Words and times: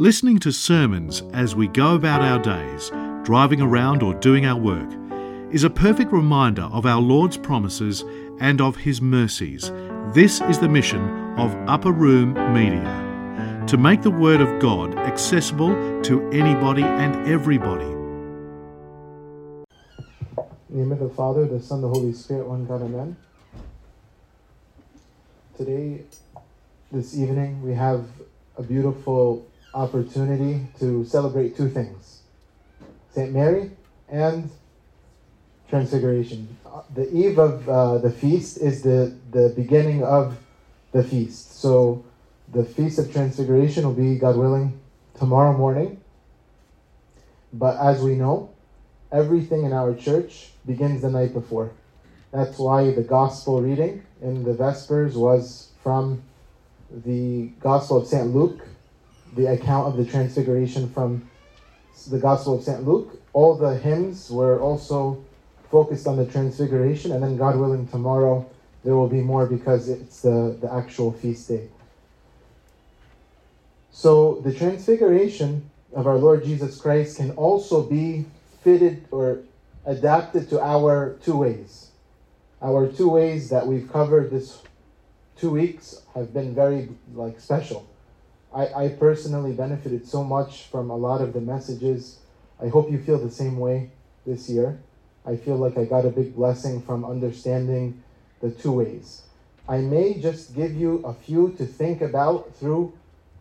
Listening 0.00 0.38
to 0.38 0.52
sermons 0.52 1.24
as 1.32 1.56
we 1.56 1.66
go 1.66 1.96
about 1.96 2.22
our 2.22 2.38
days, 2.38 2.92
driving 3.24 3.60
around 3.60 4.00
or 4.00 4.14
doing 4.14 4.46
our 4.46 4.56
work, 4.56 4.88
is 5.52 5.64
a 5.64 5.70
perfect 5.70 6.12
reminder 6.12 6.62
of 6.70 6.86
our 6.86 7.00
Lord's 7.00 7.36
promises 7.36 8.04
and 8.38 8.60
of 8.60 8.76
His 8.76 9.02
mercies. 9.02 9.72
This 10.14 10.40
is 10.42 10.60
the 10.60 10.68
mission 10.68 11.00
of 11.36 11.52
Upper 11.68 11.90
Room 11.90 12.34
Media 12.54 13.64
to 13.66 13.76
make 13.76 14.02
the 14.02 14.10
Word 14.12 14.40
of 14.40 14.60
God 14.60 14.96
accessible 14.96 15.74
to 16.02 16.30
anybody 16.30 16.84
and 16.84 17.28
everybody. 17.28 17.84
In 17.84 17.96
the 20.70 20.76
name 20.76 20.92
of 20.92 21.00
the 21.00 21.08
Father, 21.08 21.44
the 21.44 21.60
Son, 21.60 21.80
the 21.80 21.88
Holy 21.88 22.12
Spirit, 22.12 22.46
one 22.46 22.66
God, 22.66 22.82
Amen. 22.82 23.16
Today, 25.56 26.02
this 26.92 27.16
evening, 27.16 27.60
we 27.64 27.74
have 27.74 28.06
a 28.56 28.62
beautiful 28.62 29.44
opportunity 29.78 30.66
to 30.80 31.04
celebrate 31.04 31.56
two 31.56 31.68
things 31.68 32.22
St. 33.12 33.32
Mary 33.32 33.70
and 34.08 34.50
Transfiguration. 35.70 36.56
The 36.94 37.10
eve 37.12 37.38
of 37.38 37.68
uh, 37.68 37.98
the 37.98 38.10
feast 38.10 38.58
is 38.58 38.82
the, 38.82 39.14
the 39.30 39.52
beginning 39.54 40.02
of 40.02 40.38
the 40.92 41.02
feast. 41.02 41.60
So, 41.60 42.04
the 42.50 42.64
Feast 42.64 42.98
of 42.98 43.12
Transfiguration 43.12 43.84
will 43.84 43.92
be, 43.92 44.18
God 44.18 44.36
willing, 44.36 44.80
tomorrow 45.18 45.54
morning. 45.54 46.00
But 47.52 47.76
as 47.76 48.00
we 48.00 48.14
know, 48.14 48.50
everything 49.12 49.64
in 49.64 49.74
our 49.74 49.94
church 49.94 50.48
begins 50.64 51.02
the 51.02 51.10
night 51.10 51.34
before. 51.34 51.72
That's 52.32 52.58
why 52.58 52.90
the 52.90 53.02
gospel 53.02 53.60
reading 53.60 54.02
in 54.22 54.44
the 54.44 54.54
Vespers 54.54 55.14
was 55.14 55.68
from 55.82 56.22
the 56.90 57.48
Gospel 57.60 57.98
of 57.98 58.06
St. 58.06 58.34
Luke, 58.34 58.66
the 59.38 59.46
account 59.46 59.86
of 59.86 59.96
the 59.96 60.04
Transfiguration 60.04 60.90
from 60.90 61.30
the 62.10 62.18
Gospel 62.18 62.58
of 62.58 62.64
St. 62.64 62.82
Luke. 62.82 63.22
All 63.32 63.54
the 63.54 63.76
hymns 63.76 64.30
were 64.30 64.60
also 64.60 65.24
focused 65.70 66.06
on 66.06 66.16
the 66.16 66.26
Transfiguration, 66.26 67.12
and 67.12 67.22
then, 67.22 67.36
God 67.36 67.56
willing, 67.56 67.86
tomorrow 67.86 68.44
there 68.84 68.96
will 68.96 69.08
be 69.08 69.20
more 69.20 69.46
because 69.46 69.88
it's 69.88 70.22
the, 70.22 70.56
the 70.60 70.72
actual 70.72 71.12
feast 71.12 71.48
day. 71.48 71.68
So, 73.92 74.40
the 74.44 74.52
Transfiguration 74.52 75.70
of 75.94 76.06
our 76.06 76.16
Lord 76.16 76.44
Jesus 76.44 76.80
Christ 76.80 77.16
can 77.16 77.30
also 77.32 77.82
be 77.82 78.26
fitted 78.62 79.06
or 79.12 79.40
adapted 79.86 80.50
to 80.50 80.60
our 80.60 81.16
two 81.22 81.36
ways. 81.36 81.90
Our 82.60 82.90
two 82.90 83.08
ways 83.08 83.50
that 83.50 83.66
we've 83.66 83.90
covered 83.90 84.30
this 84.30 84.62
two 85.36 85.50
weeks 85.50 86.02
have 86.14 86.34
been 86.34 86.54
very 86.54 86.88
like 87.14 87.38
special. 87.38 87.88
I, 88.54 88.84
I 88.84 88.88
personally 88.88 89.52
benefited 89.52 90.06
so 90.06 90.24
much 90.24 90.64
from 90.64 90.90
a 90.90 90.96
lot 90.96 91.20
of 91.20 91.32
the 91.32 91.40
messages. 91.40 92.18
I 92.62 92.68
hope 92.68 92.90
you 92.90 92.98
feel 92.98 93.18
the 93.18 93.30
same 93.30 93.58
way 93.58 93.90
this 94.26 94.48
year. 94.48 94.80
I 95.26 95.36
feel 95.36 95.56
like 95.56 95.76
I 95.76 95.84
got 95.84 96.06
a 96.06 96.10
big 96.10 96.34
blessing 96.34 96.80
from 96.82 97.04
understanding 97.04 98.02
the 98.40 98.50
two 98.50 98.72
ways. 98.72 99.22
I 99.68 99.78
may 99.78 100.14
just 100.14 100.54
give 100.54 100.74
you 100.74 101.04
a 101.04 101.12
few 101.12 101.54
to 101.58 101.66
think 101.66 102.00
about 102.00 102.54
through 102.54 102.94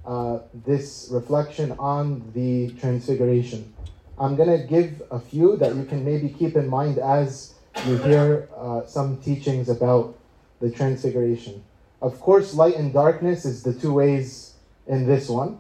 uh, 0.06 0.40
this 0.54 1.10
reflection 1.12 1.72
on 1.80 2.32
the 2.34 2.72
Transfiguration. 2.80 3.74
I'm 4.20 4.36
going 4.36 4.50
to 4.50 4.66
give 4.68 5.02
a 5.12 5.20
few 5.20 5.56
that 5.58 5.76
you 5.76 5.86
can 5.86 6.04
maybe 6.04 6.30
keep 6.30 6.56
in 6.56 6.68
mind 6.68 6.98
as 6.98 7.54
you 7.86 7.98
hear 7.98 8.50
uh, 8.58 8.86
some 8.86 9.18
teachings 9.18 9.70
about 9.70 10.18
the 10.60 10.72
Transfiguration. 10.72 11.64
Of 12.02 12.20
course, 12.20 12.54
light 12.54 12.76
and 12.76 12.92
darkness 12.92 13.46
is 13.46 13.64
the 13.64 13.74
two 13.74 13.94
ways 13.94 14.47
in 14.88 15.06
this 15.06 15.30
one 15.30 15.60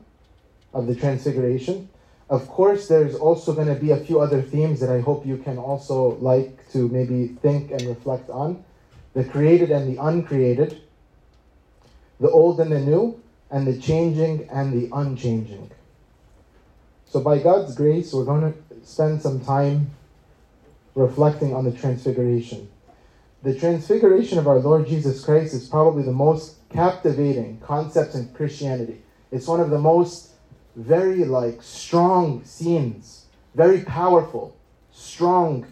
of 0.74 0.88
the 0.88 0.96
Transfiguration. 0.96 1.90
Of 2.30 2.48
course, 2.48 2.88
there's 2.88 3.16
also 3.16 3.54
going 3.54 3.68
to 3.68 3.76
be 3.76 3.92
a 3.92 3.98
few 3.98 4.20
other 4.20 4.42
themes 4.42 4.80
that 4.82 4.90
I 4.90 5.00
hope 5.00 5.26
you 5.26 5.38
can 5.38 5.58
also 5.58 6.18
like 6.18 6.70
to 6.72 6.90
maybe 6.90 7.28
think 7.42 7.72
and 7.72 7.82
reflect 7.84 8.30
on 8.30 8.64
the 9.14 9.24
created 9.24 9.72
and 9.72 9.92
the 9.92 10.02
uncreated, 10.02 10.82
the 12.20 12.30
old 12.30 12.60
and 12.60 12.72
the 12.72 12.80
new, 12.80 13.20
and 13.50 13.66
the 13.66 13.80
changing 13.80 14.48
and 14.52 14.74
the 14.74 14.96
unchanging. 14.96 15.72
So, 17.06 17.22
by 17.22 17.40
God's 17.40 17.74
grace, 17.74 18.14
we're 18.14 18.26
going 18.26 18.54
to 18.54 18.86
spend 18.86 19.22
some 19.22 19.40
time 19.40 19.92
reflecting 20.94 21.56
on 21.56 21.64
the 21.64 21.72
Transfiguration. 21.72 22.70
The 23.44 23.58
Transfiguration 23.58 24.38
of 24.38 24.48
our 24.48 24.60
Lord 24.60 24.88
Jesus 24.88 25.24
Christ 25.24 25.54
is 25.54 25.68
probably 25.68 26.04
the 26.04 26.12
most 26.12 26.56
captivating 26.70 27.60
concept 27.60 28.14
in 28.16 28.28
Christianity. 28.34 29.02
It's 29.32 29.48
one 29.48 29.60
of 29.60 29.70
the 29.70 29.80
most 29.80 30.32
very 30.76 31.26
like 31.26 31.62
strong 31.62 32.44
scenes, 32.46 33.26
very 33.56 33.82
powerful, 33.84 34.56
strong 34.92 35.66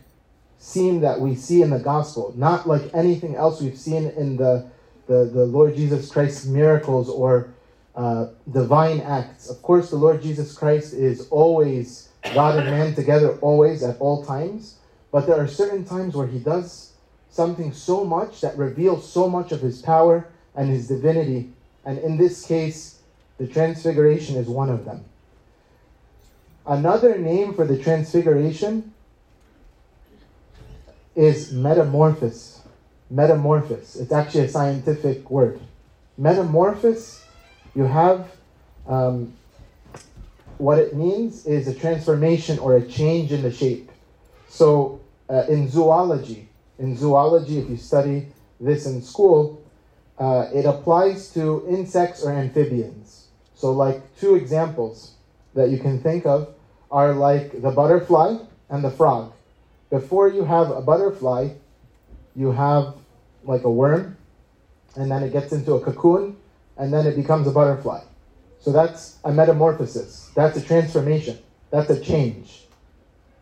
scene 0.57 1.01
that 1.01 1.19
we 1.19 1.35
see 1.35 1.61
in 1.61 1.69
the 1.69 1.79
gospel. 1.79 2.33
Not 2.35 2.67
like 2.67 2.89
anything 2.93 3.35
else 3.35 3.61
we've 3.61 3.77
seen 3.77 4.07
in 4.07 4.37
the 4.37 4.67
the, 5.07 5.25
the 5.25 5.45
Lord 5.45 5.75
Jesus 5.75 6.09
Christ's 6.09 6.45
miracles 6.45 7.09
or 7.09 7.53
uh, 7.95 8.27
divine 8.51 9.01
acts. 9.01 9.49
Of 9.49 9.61
course, 9.61 9.89
the 9.89 9.95
Lord 9.95 10.21
Jesus 10.21 10.57
Christ 10.57 10.93
is 10.93 11.27
always 11.29 12.09
God 12.33 12.57
and 12.57 12.71
man 12.71 12.95
together, 12.95 13.37
always 13.37 13.83
at 13.83 13.97
all 13.99 14.25
times. 14.25 14.77
But 15.11 15.27
there 15.27 15.39
are 15.39 15.47
certain 15.47 15.85
times 15.85 16.15
where 16.15 16.27
he 16.27 16.39
does 16.39 16.93
something 17.29 17.71
so 17.71 18.03
much 18.03 18.41
that 18.41 18.57
reveals 18.57 19.09
so 19.09 19.29
much 19.29 19.51
of 19.51 19.61
his 19.61 19.81
power 19.81 20.27
and 20.55 20.69
his 20.69 20.87
divinity. 20.87 21.51
And 21.85 21.99
in 21.99 22.17
this 22.17 22.45
case, 22.45 22.94
the 23.37 23.47
Transfiguration 23.47 24.35
is 24.37 24.47
one 24.47 24.69
of 24.69 24.85
them. 24.85 25.05
Another 26.65 27.17
name 27.17 27.53
for 27.53 27.65
the 27.65 27.77
Transfiguration 27.77 28.93
is 31.15 31.51
metamorphosis. 31.51 32.61
Metamorphosis. 33.09 33.97
It's 33.97 34.11
actually 34.11 34.45
a 34.45 34.49
scientific 34.49 35.29
word. 35.29 35.59
Metamorphosis, 36.17 37.25
you 37.75 37.83
have 37.83 38.31
um, 38.87 39.33
what 40.57 40.79
it 40.79 40.95
means 40.95 41.45
is 41.45 41.67
a 41.67 41.73
transformation 41.73 42.57
or 42.59 42.77
a 42.77 42.85
change 42.85 43.31
in 43.31 43.41
the 43.41 43.51
shape. 43.51 43.91
So, 44.47 45.01
uh, 45.29 45.43
in 45.49 45.69
zoology, 45.69 46.47
in 46.79 46.95
zoology, 46.95 47.59
if 47.59 47.69
you 47.69 47.77
study 47.77 48.27
this 48.59 48.85
in 48.85 49.01
school, 49.01 49.61
uh, 50.17 50.47
it 50.53 50.65
applies 50.65 51.33
to 51.33 51.65
insects 51.67 52.23
or 52.23 52.31
amphibians. 52.31 53.24
So, 53.55 53.71
like 53.71 54.01
two 54.19 54.35
examples 54.35 55.13
that 55.53 55.69
you 55.69 55.79
can 55.79 55.99
think 55.99 56.25
of 56.25 56.53
are 56.91 57.13
like 57.13 57.61
the 57.61 57.71
butterfly 57.71 58.37
and 58.69 58.83
the 58.83 58.91
frog. 58.91 59.33
Before 59.89 60.27
you 60.27 60.43
have 60.43 60.69
a 60.71 60.81
butterfly, 60.81 61.49
you 62.35 62.51
have 62.51 62.95
like 63.43 63.63
a 63.63 63.71
worm, 63.71 64.17
and 64.95 65.09
then 65.09 65.23
it 65.23 65.31
gets 65.31 65.53
into 65.53 65.73
a 65.73 65.81
cocoon, 65.81 66.35
and 66.77 66.93
then 66.93 67.07
it 67.07 67.15
becomes 67.15 67.47
a 67.47 67.51
butterfly. 67.51 68.01
So 68.59 68.71
that's 68.71 69.17
a 69.23 69.31
metamorphosis. 69.31 70.31
That's 70.35 70.57
a 70.57 70.61
transformation. 70.61 71.37
That's 71.69 71.89
a 71.89 71.99
change. 71.99 72.65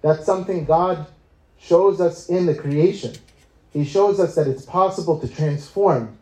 That's 0.02 0.26
something 0.26 0.66
God 0.66 1.08
shows 1.60 2.02
us 2.02 2.30
in 2.30 2.46
the 2.46 2.56
creation. 2.56 3.14
He 3.72 3.86
shows 3.86 4.20
us 4.20 4.36
that 4.36 4.48
it's 4.48 4.66
possible 4.66 5.20
to 5.20 5.28
transform 5.28 6.18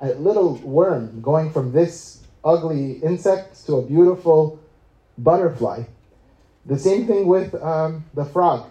a 0.00 0.14
little 0.14 0.54
worm 0.56 1.20
going 1.20 1.52
from 1.52 1.72
this 1.72 2.22
ugly 2.44 2.92
insect 3.02 3.66
to 3.66 3.76
a 3.76 3.82
beautiful 3.82 4.60
butterfly. 5.16 5.84
The 6.66 6.78
same 6.78 7.06
thing 7.06 7.26
with 7.26 7.54
um, 7.56 8.04
the 8.14 8.24
frog. 8.24 8.68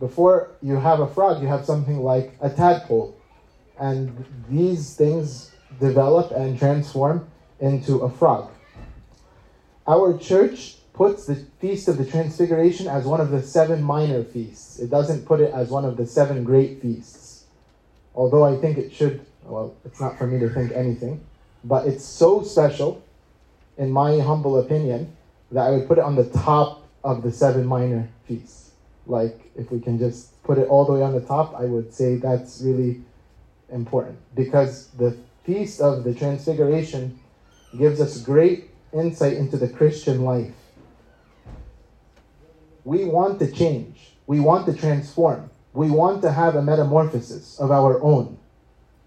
Before 0.00 0.50
you 0.62 0.76
have 0.76 1.00
a 1.00 1.06
frog, 1.06 1.40
you 1.40 1.48
have 1.48 1.64
something 1.64 1.98
like 2.02 2.34
a 2.40 2.50
tadpole. 2.50 3.16
And 3.78 4.24
these 4.48 4.94
things 4.94 5.52
develop 5.80 6.32
and 6.32 6.58
transform 6.58 7.28
into 7.60 7.98
a 7.98 8.10
frog. 8.10 8.50
Our 9.86 10.18
church 10.18 10.76
puts 10.92 11.26
the 11.26 11.36
Feast 11.60 11.88
of 11.88 11.98
the 11.98 12.04
Transfiguration 12.04 12.88
as 12.88 13.04
one 13.04 13.20
of 13.20 13.30
the 13.30 13.42
seven 13.42 13.82
minor 13.82 14.24
feasts. 14.24 14.78
It 14.78 14.90
doesn't 14.90 15.26
put 15.26 15.40
it 15.40 15.52
as 15.52 15.68
one 15.68 15.84
of 15.84 15.96
the 15.96 16.06
seven 16.06 16.42
great 16.42 16.80
feasts. 16.80 17.44
Although 18.14 18.44
I 18.44 18.56
think 18.56 18.78
it 18.78 18.92
should, 18.92 19.24
well, 19.44 19.76
it's 19.84 20.00
not 20.00 20.18
for 20.18 20.26
me 20.26 20.38
to 20.40 20.48
think 20.48 20.72
anything, 20.72 21.20
but 21.62 21.86
it's 21.86 22.04
so 22.04 22.42
special, 22.42 23.02
in 23.78 23.90
my 23.90 24.18
humble 24.18 24.58
opinion, 24.58 25.16
that 25.52 25.66
I 25.66 25.70
would 25.70 25.86
put 25.86 25.98
it 25.98 26.04
on 26.04 26.16
the 26.16 26.24
top 26.24 26.86
of 27.04 27.22
the 27.22 27.30
seven 27.30 27.66
minor 27.66 28.08
feasts. 28.26 28.70
Like, 29.06 29.50
if 29.54 29.70
we 29.70 29.80
can 29.80 29.98
just 29.98 30.42
put 30.42 30.58
it 30.58 30.68
all 30.68 30.84
the 30.84 30.92
way 30.92 31.02
on 31.02 31.12
the 31.12 31.20
top, 31.20 31.54
I 31.58 31.64
would 31.64 31.94
say 31.94 32.16
that's 32.16 32.60
really 32.60 33.02
important 33.70 34.18
because 34.34 34.88
the 34.88 35.16
Feast 35.44 35.80
of 35.80 36.02
the 36.02 36.12
Transfiguration 36.12 37.20
gives 37.78 38.00
us 38.00 38.20
great 38.20 38.70
insight 38.92 39.34
into 39.34 39.56
the 39.56 39.68
Christian 39.68 40.24
life. 40.24 40.54
We 42.84 43.04
want 43.04 43.38
to 43.40 43.50
change, 43.50 44.14
we 44.26 44.40
want 44.40 44.66
to 44.66 44.74
transform, 44.74 45.50
we 45.72 45.90
want 45.90 46.22
to 46.22 46.32
have 46.32 46.56
a 46.56 46.62
metamorphosis 46.62 47.58
of 47.60 47.70
our 47.70 48.02
own. 48.02 48.38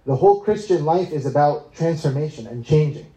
The 0.06 0.16
whole 0.16 0.42
Christian 0.42 0.86
life 0.86 1.12
is 1.12 1.26
about 1.26 1.74
transformation 1.74 2.48
and 2.48 2.66
changing. 2.66 3.08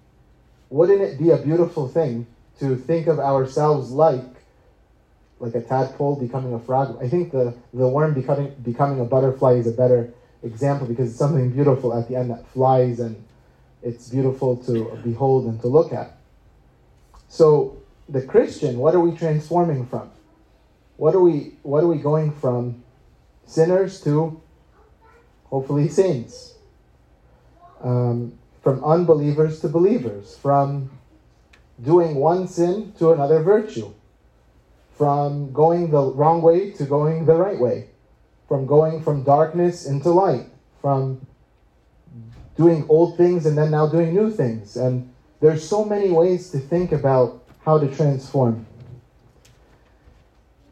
Wouldn't 0.73 1.03
it 1.03 1.19
be 1.19 1.31
a 1.31 1.37
beautiful 1.37 1.87
thing 1.87 2.27
to 2.59 2.77
think 2.77 3.07
of 3.07 3.19
ourselves 3.19 3.91
like 3.91 4.25
like 5.43 5.57
a 5.57 5.61
tadpole 5.61 6.15
becoming 6.15 6.55
a 6.55 6.59
frog. 6.61 6.97
I 7.03 7.09
think 7.09 7.33
the, 7.33 7.53
the 7.75 7.89
worm 7.89 8.15
becoming 8.15 8.55
becoming 8.63 9.01
a 9.01 9.05
butterfly 9.05 9.55
is 9.55 9.67
a 9.67 9.73
better 9.73 10.15
example 10.45 10.87
because 10.87 11.11
it's 11.11 11.19
something 11.19 11.51
beautiful 11.51 11.93
at 11.93 12.09
the 12.09 12.15
end 12.15 12.31
that 12.31 12.47
flies 12.49 13.01
and 13.01 13.23
it's 13.83 14.09
beautiful 14.09 14.57
to 14.65 14.97
behold 15.03 15.47
and 15.47 15.61
to 15.63 15.67
look 15.67 15.93
at. 15.93 16.17
So 17.29 17.79
the 18.09 18.23
Christian, 18.23 18.79
what 18.79 18.95
are 18.95 19.01
we 19.01 19.17
transforming 19.17 19.85
from? 19.87 20.11
What 20.97 21.15
are 21.17 21.21
we 21.21 21.55
what 21.63 21.83
are 21.83 21.89
we 21.89 21.99
going 21.99 22.31
from 22.31 22.85
sinners 23.45 24.01
to 24.05 24.41
hopefully 25.47 25.89
saints? 25.89 26.55
Um, 27.83 28.39
from 28.63 28.83
unbelievers 28.85 29.61
to 29.61 29.69
believers, 29.69 30.37
from 30.37 30.91
doing 31.83 32.15
one 32.15 32.47
sin 32.47 32.93
to 32.99 33.13
another 33.13 33.43
virtue, 33.43 33.93
from 34.97 35.53
going 35.53 35.91
the 35.91 36.03
wrong 36.03 36.41
way 36.43 36.71
to 36.71 36.85
going 36.85 37.27
the 37.27 37.35
right 37.35 37.59
way, 37.59 37.89
from 38.47 38.67
going 38.67 39.03
from 39.03 39.25
darkness 39.25 39.87
into 39.87 40.11
light, 40.11 40.47
from 40.81 41.27
doing 42.57 42.87
old 42.89 43.17
things 43.17 43.47
and 43.47 43.57
then 43.59 43.71
now 43.71 43.87
doing 43.87 44.15
new 44.15 44.31
things. 44.31 44.77
And 44.77 45.13
there's 45.41 45.67
so 45.67 45.85
many 45.85 46.11
ways 46.11 46.51
to 46.51 46.59
think 46.59 46.93
about 46.93 47.43
how 47.65 47.79
to 47.79 47.93
transform. 47.93 48.67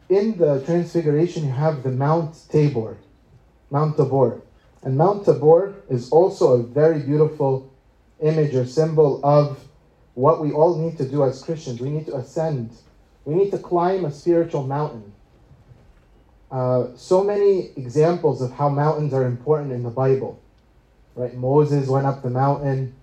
In 0.07 0.37
the 0.37 0.61
Transfiguration, 0.65 1.45
you 1.45 1.51
have 1.51 1.83
the 1.83 1.91
Mount 1.91 2.35
Tabor, 2.49 2.97
Mount 3.69 3.97
Tabor. 3.97 4.41
And 4.83 4.97
Mount 4.97 5.25
Tabor 5.25 5.73
is 5.89 6.09
also 6.11 6.53
a 6.53 6.63
very 6.63 6.99
beautiful 6.99 7.70
image 8.21 8.55
or 8.55 8.65
symbol 8.65 9.19
of 9.23 9.59
what 10.13 10.41
we 10.41 10.51
all 10.51 10.77
need 10.77 10.97
to 10.97 11.07
do 11.07 11.23
as 11.23 11.41
Christians. 11.41 11.79
We 11.79 11.89
need 11.89 12.05
to 12.07 12.15
ascend, 12.15 12.71
we 13.25 13.35
need 13.35 13.51
to 13.51 13.57
climb 13.57 14.05
a 14.05 14.11
spiritual 14.11 14.67
mountain. 14.67 15.13
Uh, 16.51 16.87
so 16.95 17.23
many 17.23 17.71
examples 17.77 18.41
of 18.41 18.51
how 18.51 18.67
mountains 18.67 19.13
are 19.13 19.25
important 19.25 19.71
in 19.71 19.83
the 19.83 19.89
Bible. 19.89 20.41
Right? 21.15 21.33
Moses 21.33 21.87
went 21.87 22.05
up 22.05 22.21
the 22.21 22.29
mountain. 22.29 22.93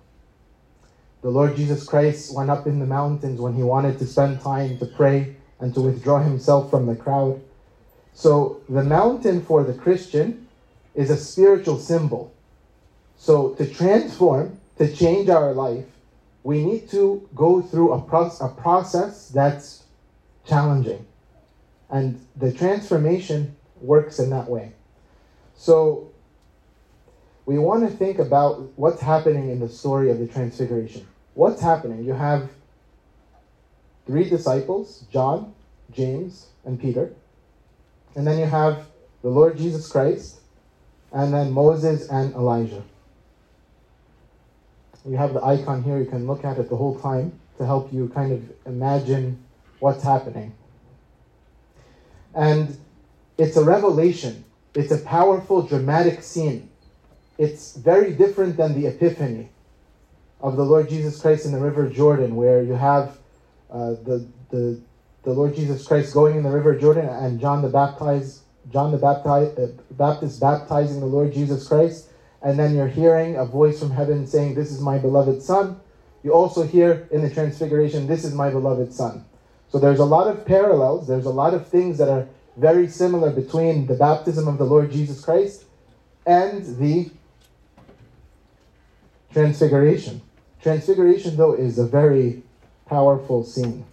The 1.22 1.30
Lord 1.30 1.56
Jesus 1.56 1.84
Christ 1.84 2.34
went 2.34 2.50
up 2.50 2.66
in 2.66 2.78
the 2.78 2.86
mountains 2.86 3.40
when 3.40 3.54
he 3.54 3.62
wanted 3.62 3.98
to 3.98 4.06
spend 4.06 4.40
time 4.40 4.78
to 4.78 4.86
pray 4.86 5.36
and 5.60 5.74
to 5.74 5.80
withdraw 5.80 6.22
himself 6.22 6.70
from 6.70 6.86
the 6.86 6.94
crowd. 6.94 7.40
So, 8.12 8.60
the 8.68 8.82
mountain 8.82 9.42
for 9.42 9.64
the 9.64 9.74
Christian 9.74 10.46
is 10.94 11.10
a 11.10 11.16
spiritual 11.16 11.78
symbol. 11.78 12.32
So, 13.16 13.50
to 13.54 13.66
transform, 13.66 14.60
to 14.78 14.94
change 14.94 15.28
our 15.28 15.52
life, 15.52 15.84
we 16.42 16.64
need 16.64 16.88
to 16.90 17.28
go 17.34 17.60
through 17.60 17.92
a, 17.92 18.00
pro- 18.00 18.32
a 18.40 18.48
process 18.48 19.28
that's 19.28 19.84
challenging. 20.46 21.04
And 21.90 22.24
the 22.36 22.52
transformation 22.52 23.56
works 23.80 24.18
in 24.18 24.30
that 24.30 24.48
way. 24.48 24.72
So, 25.54 26.10
we 27.48 27.58
want 27.58 27.88
to 27.88 27.96
think 27.96 28.18
about 28.18 28.60
what's 28.76 29.00
happening 29.00 29.48
in 29.48 29.58
the 29.58 29.70
story 29.70 30.10
of 30.10 30.18
the 30.18 30.26
Transfiguration. 30.26 31.06
What's 31.32 31.62
happening? 31.62 32.04
You 32.04 32.12
have 32.12 32.50
three 34.06 34.28
disciples 34.28 35.06
John, 35.10 35.54
James, 35.90 36.48
and 36.64 36.78
Peter. 36.78 37.14
And 38.14 38.26
then 38.26 38.38
you 38.38 38.44
have 38.44 38.86
the 39.22 39.30
Lord 39.30 39.56
Jesus 39.56 39.90
Christ, 39.90 40.40
and 41.12 41.32
then 41.32 41.52
Moses 41.52 42.08
and 42.08 42.34
Elijah. 42.34 42.82
You 45.08 45.16
have 45.16 45.32
the 45.32 45.42
icon 45.42 45.82
here, 45.82 45.98
you 45.98 46.04
can 46.04 46.26
look 46.26 46.44
at 46.44 46.58
it 46.58 46.68
the 46.68 46.76
whole 46.76 46.98
time 46.98 47.38
to 47.56 47.64
help 47.64 47.92
you 47.92 48.08
kind 48.08 48.30
of 48.32 48.42
imagine 48.66 49.42
what's 49.78 50.02
happening. 50.02 50.54
And 52.34 52.76
it's 53.38 53.56
a 53.56 53.64
revelation, 53.64 54.44
it's 54.74 54.92
a 54.92 54.98
powerful, 54.98 55.62
dramatic 55.62 56.22
scene. 56.22 56.68
It's 57.38 57.76
very 57.76 58.12
different 58.12 58.56
than 58.56 58.78
the 58.78 58.86
Epiphany 58.88 59.48
of 60.40 60.56
the 60.56 60.64
Lord 60.64 60.88
Jesus 60.88 61.20
Christ 61.20 61.46
in 61.46 61.52
the 61.52 61.58
River 61.58 61.88
Jordan, 61.88 62.36
where 62.36 62.62
you 62.62 62.74
have 62.74 63.18
uh, 63.70 63.90
the, 64.04 64.26
the, 64.50 64.80
the 65.22 65.32
Lord 65.32 65.54
Jesus 65.54 65.86
Christ 65.86 66.12
going 66.12 66.36
in 66.36 66.42
the 66.42 66.50
River 66.50 66.78
Jordan 66.78 67.06
and 67.06 67.40
John 67.40 67.62
the 67.62 67.68
Baptist, 67.68 68.42
John 68.70 68.90
the 68.90 69.04
uh, 69.04 69.66
Baptist 69.92 70.40
baptizing 70.40 71.00
the 71.00 71.06
Lord 71.06 71.32
Jesus 71.32 71.66
Christ 71.66 72.08
and 72.42 72.58
then 72.58 72.74
you're 72.74 72.88
hearing 72.88 73.36
a 73.36 73.44
voice 73.44 73.80
from 73.80 73.90
heaven 73.90 74.26
saying, 74.26 74.54
This 74.54 74.70
is 74.70 74.80
my 74.80 74.98
beloved 74.98 75.42
Son. 75.42 75.80
You 76.22 76.32
also 76.32 76.62
hear 76.62 77.08
in 77.10 77.22
the 77.22 77.30
Transfiguration, 77.30 78.06
This 78.06 78.24
is 78.24 78.34
my 78.34 78.50
beloved 78.50 78.92
Son. 78.92 79.24
So 79.70 79.78
there's 79.78 79.98
a 79.98 80.04
lot 80.04 80.28
of 80.28 80.44
parallels, 80.44 81.06
there's 81.08 81.26
a 81.26 81.30
lot 81.30 81.54
of 81.54 81.68
things 81.68 81.98
that 81.98 82.08
are 82.08 82.26
very 82.56 82.88
similar 82.88 83.30
between 83.30 83.86
the 83.86 83.94
baptism 83.94 84.48
of 84.48 84.58
the 84.58 84.64
Lord 84.64 84.90
Jesus 84.90 85.24
Christ 85.24 85.64
and 86.26 86.78
the 86.78 87.10
Transfiguration. 89.32 90.22
Transfiguration, 90.62 91.36
though, 91.36 91.52
is 91.52 91.78
a 91.78 91.86
very 91.86 92.42
powerful 92.86 93.44
scene. 93.44 93.84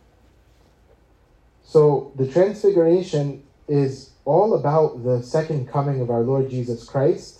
So 1.64 2.12
the 2.16 2.28
Transfiguration 2.28 3.44
is 3.68 4.12
all 4.24 4.54
about 4.54 5.04
the 5.04 5.22
second 5.22 5.68
coming 5.68 6.00
of 6.00 6.10
our 6.10 6.22
Lord 6.22 6.50
Jesus 6.50 6.84
Christ 6.86 7.35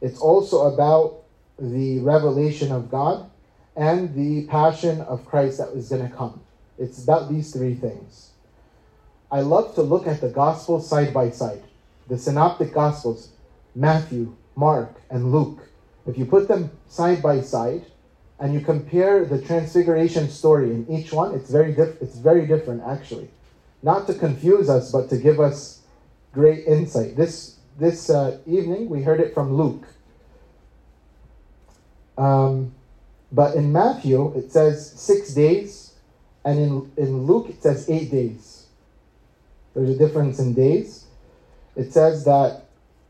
it's 0.00 0.18
also 0.18 0.72
about 0.72 1.22
the 1.58 2.00
revelation 2.00 2.72
of 2.72 2.90
God 2.90 3.30
and 3.76 4.14
the 4.14 4.46
passion 4.46 5.00
of 5.02 5.26
Christ 5.26 5.58
that 5.58 5.70
is 5.70 5.88
going 5.88 6.08
to 6.08 6.14
come. 6.14 6.40
It's 6.78 7.02
about 7.02 7.28
these 7.28 7.52
three 7.52 7.74
things. 7.74 8.30
I 9.30 9.42
love 9.42 9.74
to 9.74 9.82
look 9.82 10.06
at 10.06 10.20
the 10.20 10.28
Gospels 10.28 10.88
side 10.88 11.14
by 11.14 11.30
side. 11.30 11.62
The 12.08 12.18
Synoptic 12.18 12.72
Gospels, 12.72 13.28
Matthew, 13.74 14.34
Mark, 14.56 15.00
and 15.10 15.30
Luke. 15.30 15.68
If 16.06 16.18
you 16.18 16.24
put 16.24 16.48
them 16.48 16.70
side 16.88 17.22
by 17.22 17.42
side 17.42 17.84
and 18.40 18.52
you 18.54 18.60
compare 18.60 19.24
the 19.24 19.40
transfiguration 19.40 20.28
story 20.28 20.70
in 20.70 20.86
each 20.90 21.12
one, 21.12 21.34
it's 21.34 21.50
very 21.50 21.72
diff- 21.72 22.00
it's 22.02 22.16
very 22.16 22.46
different 22.46 22.82
actually. 22.82 23.30
Not 23.82 24.06
to 24.08 24.14
confuse 24.14 24.68
us, 24.68 24.90
but 24.90 25.08
to 25.10 25.16
give 25.16 25.38
us 25.38 25.82
great 26.32 26.66
insight. 26.66 27.16
This 27.16 27.59
this 27.80 28.10
uh, 28.10 28.38
evening 28.46 28.88
we 28.88 29.02
heard 29.02 29.20
it 29.20 29.34
from 29.34 29.54
Luke. 29.54 29.86
Um, 32.18 32.74
but 33.32 33.54
in 33.54 33.72
Matthew, 33.72 34.36
it 34.36 34.52
says 34.52 34.92
six 34.92 35.32
days, 35.32 35.94
and 36.44 36.58
in, 36.58 36.92
in 36.96 37.22
Luke, 37.26 37.48
it 37.48 37.62
says 37.62 37.88
eight 37.88 38.10
days. 38.10 38.66
There's 39.74 39.90
a 39.90 39.96
difference 39.96 40.38
in 40.38 40.52
days. 40.52 41.06
It 41.76 41.92
says 41.92 42.24
that 42.24 42.64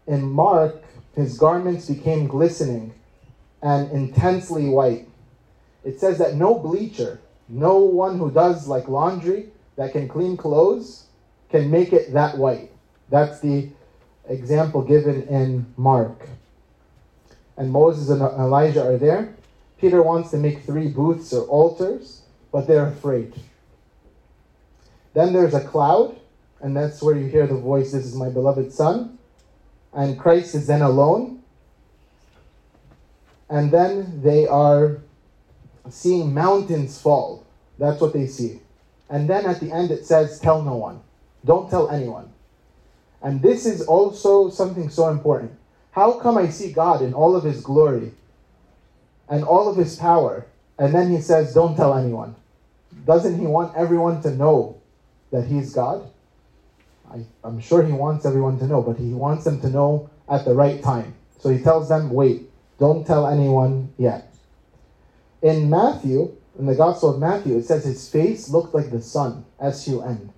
in 0.07 0.23
Mark, 0.23 0.77
his 1.17 1.37
garments 1.37 1.89
became 1.89 2.29
glistening 2.29 2.95
and 3.63 3.91
intensely 3.91 4.69
white. 4.69 5.09
It 5.85 5.99
says 5.99 6.19
that 6.19 6.35
no 6.35 6.59
bleacher, 6.59 7.21
no 7.49 7.79
one 7.79 8.19
who 8.19 8.31
does 8.31 8.69
like 8.69 8.89
laundry 8.89 9.49
that 9.77 9.93
can 9.93 10.09
clean 10.09 10.37
clothes, 10.37 11.07
can 11.49 11.71
make 11.71 11.93
it 11.93 12.13
that 12.13 12.39
white. 12.39 12.71
That's 13.09 13.41
the 13.41 13.71
example 14.31 14.83
given 14.83 15.23
in 15.29 15.67
Mark 15.77 16.29
and 17.57 17.71
Moses 17.71 18.09
and 18.09 18.23
Elijah 18.23 18.87
are 18.87 18.97
there. 18.97 19.35
Peter 19.79 20.03
wants 20.03 20.31
to 20.31 20.39
make 20.39 20.63
three 20.63 20.89
booths 20.89 21.33
or 21.35 21.47
altars, 21.47 22.23
but 22.51 22.67
they're 22.67 22.87
afraid. 22.87 23.35
Then 25.13 25.33
there's 25.33 25.53
a 25.53 25.63
cloud, 25.63 26.19
and 26.63 26.75
that's 26.75 27.03
where 27.03 27.17
you 27.17 27.27
hear 27.27 27.47
the 27.47 27.57
voice, 27.57 27.93
This 27.93 28.07
is 28.07 28.15
my 28.15 28.31
beloved 28.31 28.73
Son. 28.73 29.19
And 29.93 30.19
Christ 30.19 30.55
is 30.55 30.67
then 30.67 30.83
alone. 30.83 31.43
And 33.51 33.71
then 33.71 34.23
they 34.23 34.47
are 34.47 34.99
seeing 35.91 36.33
mountains 36.33 37.01
fall. 37.01 37.45
That's 37.79 38.01
what 38.01 38.13
they 38.13 38.27
see. 38.27 38.61
And 39.11 39.29
then 39.29 39.45
at 39.45 39.61
the 39.61 39.73
end 39.73 39.91
it 39.91 40.07
says, 40.07 40.39
Tell 40.39 40.63
no 40.63 40.77
one. 40.77 41.01
Don't 41.45 41.69
tell 41.69 41.91
anyone. 41.91 42.33
And 43.23 43.43
this 43.43 43.67
is 43.67 43.83
also 43.83 44.49
something 44.49 44.89
so 44.89 45.09
important. 45.09 45.53
How 45.93 46.13
come 46.21 46.39
I 46.39 46.49
see 46.49 46.73
God 46.73 47.03
in 47.03 47.15
all 47.15 47.37
of 47.37 47.45
his 47.45 47.61
glory 47.61 48.13
and 49.29 49.45
all 49.45 49.69
of 49.69 49.77
his 49.77 49.97
power, 49.97 50.47
and 50.79 50.95
then 50.95 51.11
he 51.11 51.21
says, 51.21 51.55
Don't 51.55 51.77
tell 51.77 51.95
anyone? 51.97 52.35
Doesn't 53.05 53.39
he 53.39 53.47
want 53.47 53.77
everyone 53.77 54.23
to 54.23 54.35
know 54.35 54.81
that 55.31 55.47
he's 55.47 55.73
God? 55.73 56.11
I, 57.11 57.25
I'm 57.45 57.61
sure 57.61 57.83
he 57.83 57.93
wants 57.93 58.25
everyone 58.25 58.59
to 58.61 58.67
know, 58.67 58.83
but 58.83 58.97
he 58.97 59.13
wants 59.13 59.45
them 59.45 59.61
to 59.61 59.69
know 59.69 60.11
at 60.29 60.45
the 60.45 60.55
right 60.55 60.83
time. 60.83 61.15
So 61.39 61.49
he 61.49 61.63
tells 61.63 61.89
them, 61.89 62.11
Wait, 62.11 62.51
don't 62.79 63.07
tell 63.07 63.27
anyone 63.27 63.93
yet. 63.99 64.33
In 65.43 65.71
Matthew, 65.71 66.37
in 66.59 66.67
the 66.67 66.75
Gospel 66.75 67.15
of 67.15 67.21
Matthew, 67.21 67.57
it 67.57 67.65
says 67.65 67.85
his 67.85 68.09
face 68.09 68.49
looked 68.49 68.75
like 68.75 68.91
the 68.91 69.03
sun, 69.03 69.45
S 69.61 69.89
U 69.89 70.03
N, 70.03 70.33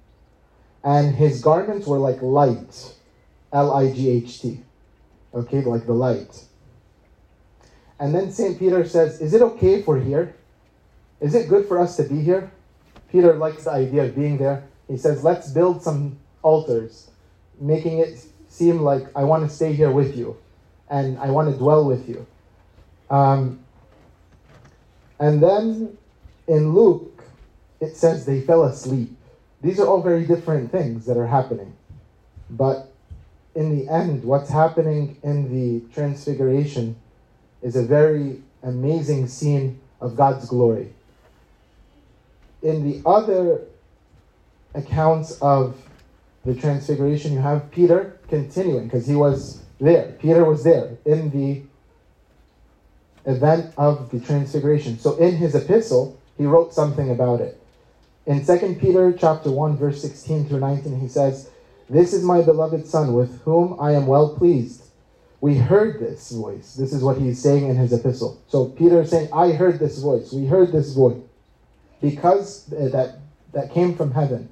and 0.85 1.15
his 1.15 1.41
garments 1.41 1.87
were 1.87 1.99
like 1.99 2.21
light, 2.23 2.95
L 3.53 3.73
I 3.73 3.93
G 3.93 4.11
H 4.11 4.41
T 4.41 4.63
okay, 5.35 5.63
like 5.63 5.87
the 5.87 5.93
light. 5.93 6.45
And 7.99 8.15
then 8.15 8.33
St. 8.33 8.59
Peter 8.59 8.87
says, 8.87 9.21
Is 9.21 9.35
it 9.35 9.43
okay 9.43 9.83
we're 9.83 10.01
here? 10.01 10.35
Is 11.21 11.35
it 11.35 11.49
good 11.49 11.67
for 11.67 11.79
us 11.79 11.97
to 11.97 12.05
be 12.05 12.21
here? 12.21 12.51
Peter 13.11 13.35
likes 13.35 13.65
the 13.65 13.71
idea 13.71 14.05
of 14.05 14.15
being 14.15 14.39
there. 14.39 14.65
He 14.89 14.97
says, 14.97 15.23
Let's 15.23 15.51
build 15.51 15.83
some 15.83 16.19
altars, 16.43 17.11
making 17.61 17.99
it 17.99 18.25
seem 18.49 18.81
like 18.81 19.07
I 19.17 19.25
want 19.25 19.49
to 19.49 19.55
stay 19.55 19.73
here 19.73 19.91
with 19.91 20.17
you 20.17 20.37
and 20.91 21.19
I 21.19 21.31
want 21.31 21.51
to 21.51 21.57
dwell 21.57 21.87
with 21.87 22.09
you. 22.09 22.27
Um, 23.09 23.61
and 25.19 25.43
then 25.43 25.97
in 26.49 26.75
Luke, 26.75 27.25
it 27.81 27.97
says 27.97 28.27
they 28.27 28.41
fell 28.41 28.65
asleep. 28.65 29.17
These 29.63 29.79
are 29.79 29.87
all 29.87 30.03
very 30.03 30.27
different 30.27 30.73
things 30.73 31.07
that 31.07 31.17
are 31.17 31.27
happening. 31.27 31.75
But 32.51 32.93
in 33.55 33.77
the 33.77 33.89
end, 33.89 34.25
what's 34.25 34.51
happening 34.51 35.17
in 35.23 35.53
the 35.53 35.87
Transfiguration 35.95 36.97
is 37.63 37.77
a 37.77 37.83
very 37.83 38.43
amazing 38.63 39.29
scene 39.29 39.81
of 40.01 40.17
God's 40.17 40.49
glory. 40.49 40.93
In 42.63 42.91
the 42.91 43.09
other 43.09 43.63
accounts 44.75 45.39
of 45.41 45.77
the 46.45 46.55
Transfiguration, 46.55 47.33
you 47.33 47.41
have 47.41 47.71
Peter 47.71 48.19
continuing 48.29 48.85
because 48.85 49.07
he 49.07 49.15
was 49.15 49.63
there. 49.79 50.13
Peter 50.19 50.45
was 50.45 50.65
there 50.65 50.97
in 51.05 51.31
the 51.31 51.63
event 53.31 53.73
of 53.77 54.11
the 54.11 54.19
Transfiguration. 54.19 54.99
So 54.99 55.17
in 55.17 55.37
his 55.37 55.55
epistle, 55.55 56.19
he 56.37 56.47
wrote 56.47 56.75
something 56.75 57.11
about 57.11 57.41
it. 57.41 57.62
In 58.25 58.47
2 58.47 58.77
Peter 58.79 59.13
chapter 59.13 59.51
1 59.51 59.77
verse 59.77 60.01
16 60.01 60.47
through 60.47 60.61
19 60.61 61.01
he 61.01 61.09
says, 61.09 61.49
"This 61.91 62.13
is 62.13 62.23
my 62.23 62.41
beloved 62.41 62.87
son 62.87 63.15
with 63.15 63.41
whom 63.41 63.75
I 63.81 63.95
am 63.95 64.07
well 64.07 64.29
pleased." 64.29 64.83
We 65.41 65.57
heard 65.57 65.99
this 65.99 66.31
voice. 66.31 66.77
This 66.77 66.93
is 66.93 67.03
what 67.03 67.19
he's 67.19 67.43
saying 67.43 67.69
in 67.69 67.75
his 67.75 67.93
epistle. 67.93 68.37
So 68.47 68.67
Peter 68.67 69.03
is 69.03 69.11
saying, 69.11 69.29
"I 69.33 69.51
heard 69.51 69.81
this 69.81 69.99
voice. 69.99 70.33
We 70.33 70.47
heard 70.47 70.71
this 70.71 70.95
voice 70.95 71.17
because 72.01 72.67
that 72.67 73.19
that 73.53 73.73
came 73.73 73.97
from 73.97 74.13
heaven. 74.13 74.51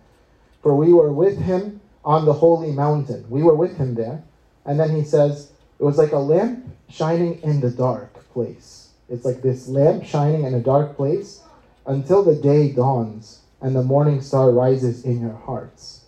For 0.62 0.75
we 0.75 0.93
were 0.93 1.12
with 1.12 1.39
him 1.39 1.81
on 2.05 2.25
the 2.25 2.33
holy 2.33 2.73
mountain. 2.73 3.25
We 3.31 3.45
were 3.45 3.55
with 3.55 3.77
him 3.77 3.95
there." 3.95 4.25
And 4.67 4.81
then 4.81 4.91
he 4.91 5.05
says, 5.05 5.53
"It 5.79 5.85
was 5.85 5.97
like 5.97 6.11
a 6.11 6.19
lamp 6.19 6.65
shining 6.89 7.39
in 7.45 7.61
the 7.61 7.71
dark 7.71 8.19
place. 8.33 8.89
It's 9.09 9.25
like 9.25 9.43
this 9.43 9.69
lamp 9.69 10.03
shining 10.03 10.43
in 10.43 10.55
a 10.55 10.61
dark 10.61 10.97
place 10.97 11.43
until 11.87 12.25
the 12.25 12.35
day 12.35 12.73
dawns 12.73 13.40
and 13.61 13.76
the 13.76 13.83
morning 13.83 14.21
star 14.21 14.50
rises 14.50 15.05
in 15.05 15.21
your 15.21 15.35
hearts. 15.35 16.05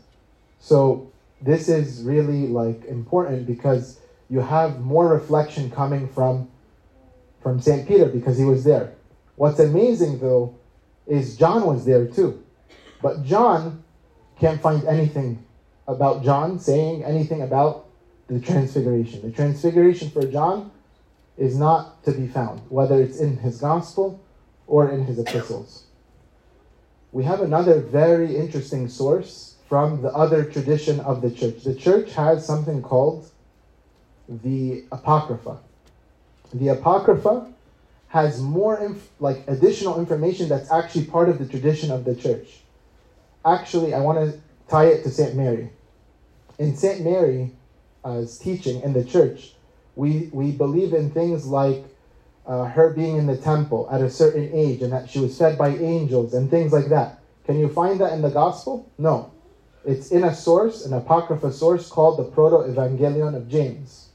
So 0.61 1.11
this 1.41 1.69
is 1.69 2.03
really 2.03 2.47
like 2.47 2.85
important 2.87 3.47
because 3.47 3.99
you 4.31 4.41
have 4.41 4.81
more 4.81 5.09
reflection 5.09 5.71
coming 5.71 6.09
from 6.09 6.49
from 7.43 7.61
St. 7.61 7.87
Peter 7.87 8.07
because 8.07 8.39
he 8.39 8.45
was 8.45 8.65
there. 8.65 8.93
What's 9.37 9.59
amazing 9.59 10.21
though 10.21 10.55
is 11.07 11.37
John 11.37 11.67
was 11.67 11.85
there 11.85 12.07
too. 12.07 12.43
But 13.03 13.25
John 13.25 13.83
can't 14.39 14.63
find 14.63 14.85
anything 14.85 15.45
about 15.89 16.23
John 16.25 16.59
saying 16.61 17.05
anything 17.05 17.43
about 17.43 17.87
the 18.29 18.41
transfiguration. 18.41 19.21
The 19.23 19.33
transfiguration 19.33 20.11
for 20.11 20.23
John 20.23 20.71
is 21.37 21.59
not 21.59 22.05
to 22.05 22.13
be 22.13 22.29
found, 22.29 22.61
whether 22.69 23.03
it's 23.03 23.19
in 23.19 23.39
his 23.39 23.61
gospel 23.61 24.21
or 24.69 24.89
in 24.91 25.05
his 25.05 25.19
epistles 25.19 25.85
we 27.13 27.25
have 27.25 27.43
another 27.43 27.81
very 27.81 28.37
interesting 28.37 28.89
source 28.89 29.57
from 29.69 30.03
the 30.03 30.13
other 30.13 30.45
tradition 30.45 31.01
of 31.01 31.23
the 31.23 31.31
church. 31.31 31.63
The 31.63 31.75
church 31.75 32.13
has 32.13 32.45
something 32.45 32.83
called 32.83 33.31
the 34.29 34.85
Apocrypha. 34.91 35.59
The 36.55 36.69
Apocrypha 36.69 37.53
has 38.09 38.41
more 38.41 38.79
inf- 38.79 39.09
like 39.21 39.45
additional 39.47 39.99
information 39.99 40.49
that's 40.49 40.71
actually 40.71 41.07
part 41.07 41.29
of 41.29 41.39
the 41.39 41.47
tradition 41.47 41.91
of 41.91 42.05
the 42.05 42.15
church. 42.15 42.61
Actually, 43.45 43.95
I 43.95 44.01
want 44.01 44.19
to 44.19 44.41
tie 44.69 44.87
it 44.87 45.03
to 45.05 45.11
St. 45.11 45.35
Mary. 45.35 45.71
In 46.59 46.77
St. 46.77 47.03
Mary's 47.03 48.39
teaching 48.39 48.83
in 48.83 48.93
the 48.93 49.05
church, 49.05 49.55
we, 49.97 50.31
we 50.33 50.53
believe 50.53 50.93
in 50.93 51.11
things 51.11 51.47
like 51.47 51.85
uh, 52.47 52.65
her 52.65 52.91
being 52.91 53.17
in 53.17 53.27
the 53.27 53.37
temple 53.37 53.89
at 53.91 54.01
a 54.01 54.11
certain 54.11 54.51
age 54.53 54.83
and 54.83 54.93
that 54.93 55.09
she 55.09 55.21
was 55.21 55.37
fed 55.39 55.57
by 55.57 55.69
angels 55.69 56.35
and 56.35 56.51
things 56.51 56.73
like 56.73 56.89
that. 56.89 57.21
Can 57.45 57.59
you 57.59 57.69
find 57.69 58.01
that 58.01 58.13
in 58.13 58.23
the 58.23 58.31
gospel? 58.31 58.91
No. 58.99 59.33
It's 59.85 60.13
in 60.13 60.25
a 60.25 60.35
source, 60.35 60.85
an 60.85 60.93
apocrypha 60.93 61.53
source 61.53 61.89
called 61.89 62.19
the 62.19 62.25
Proto 62.25 62.69
Evangelion 62.73 63.35
of 63.35 63.49
James. 63.49 64.09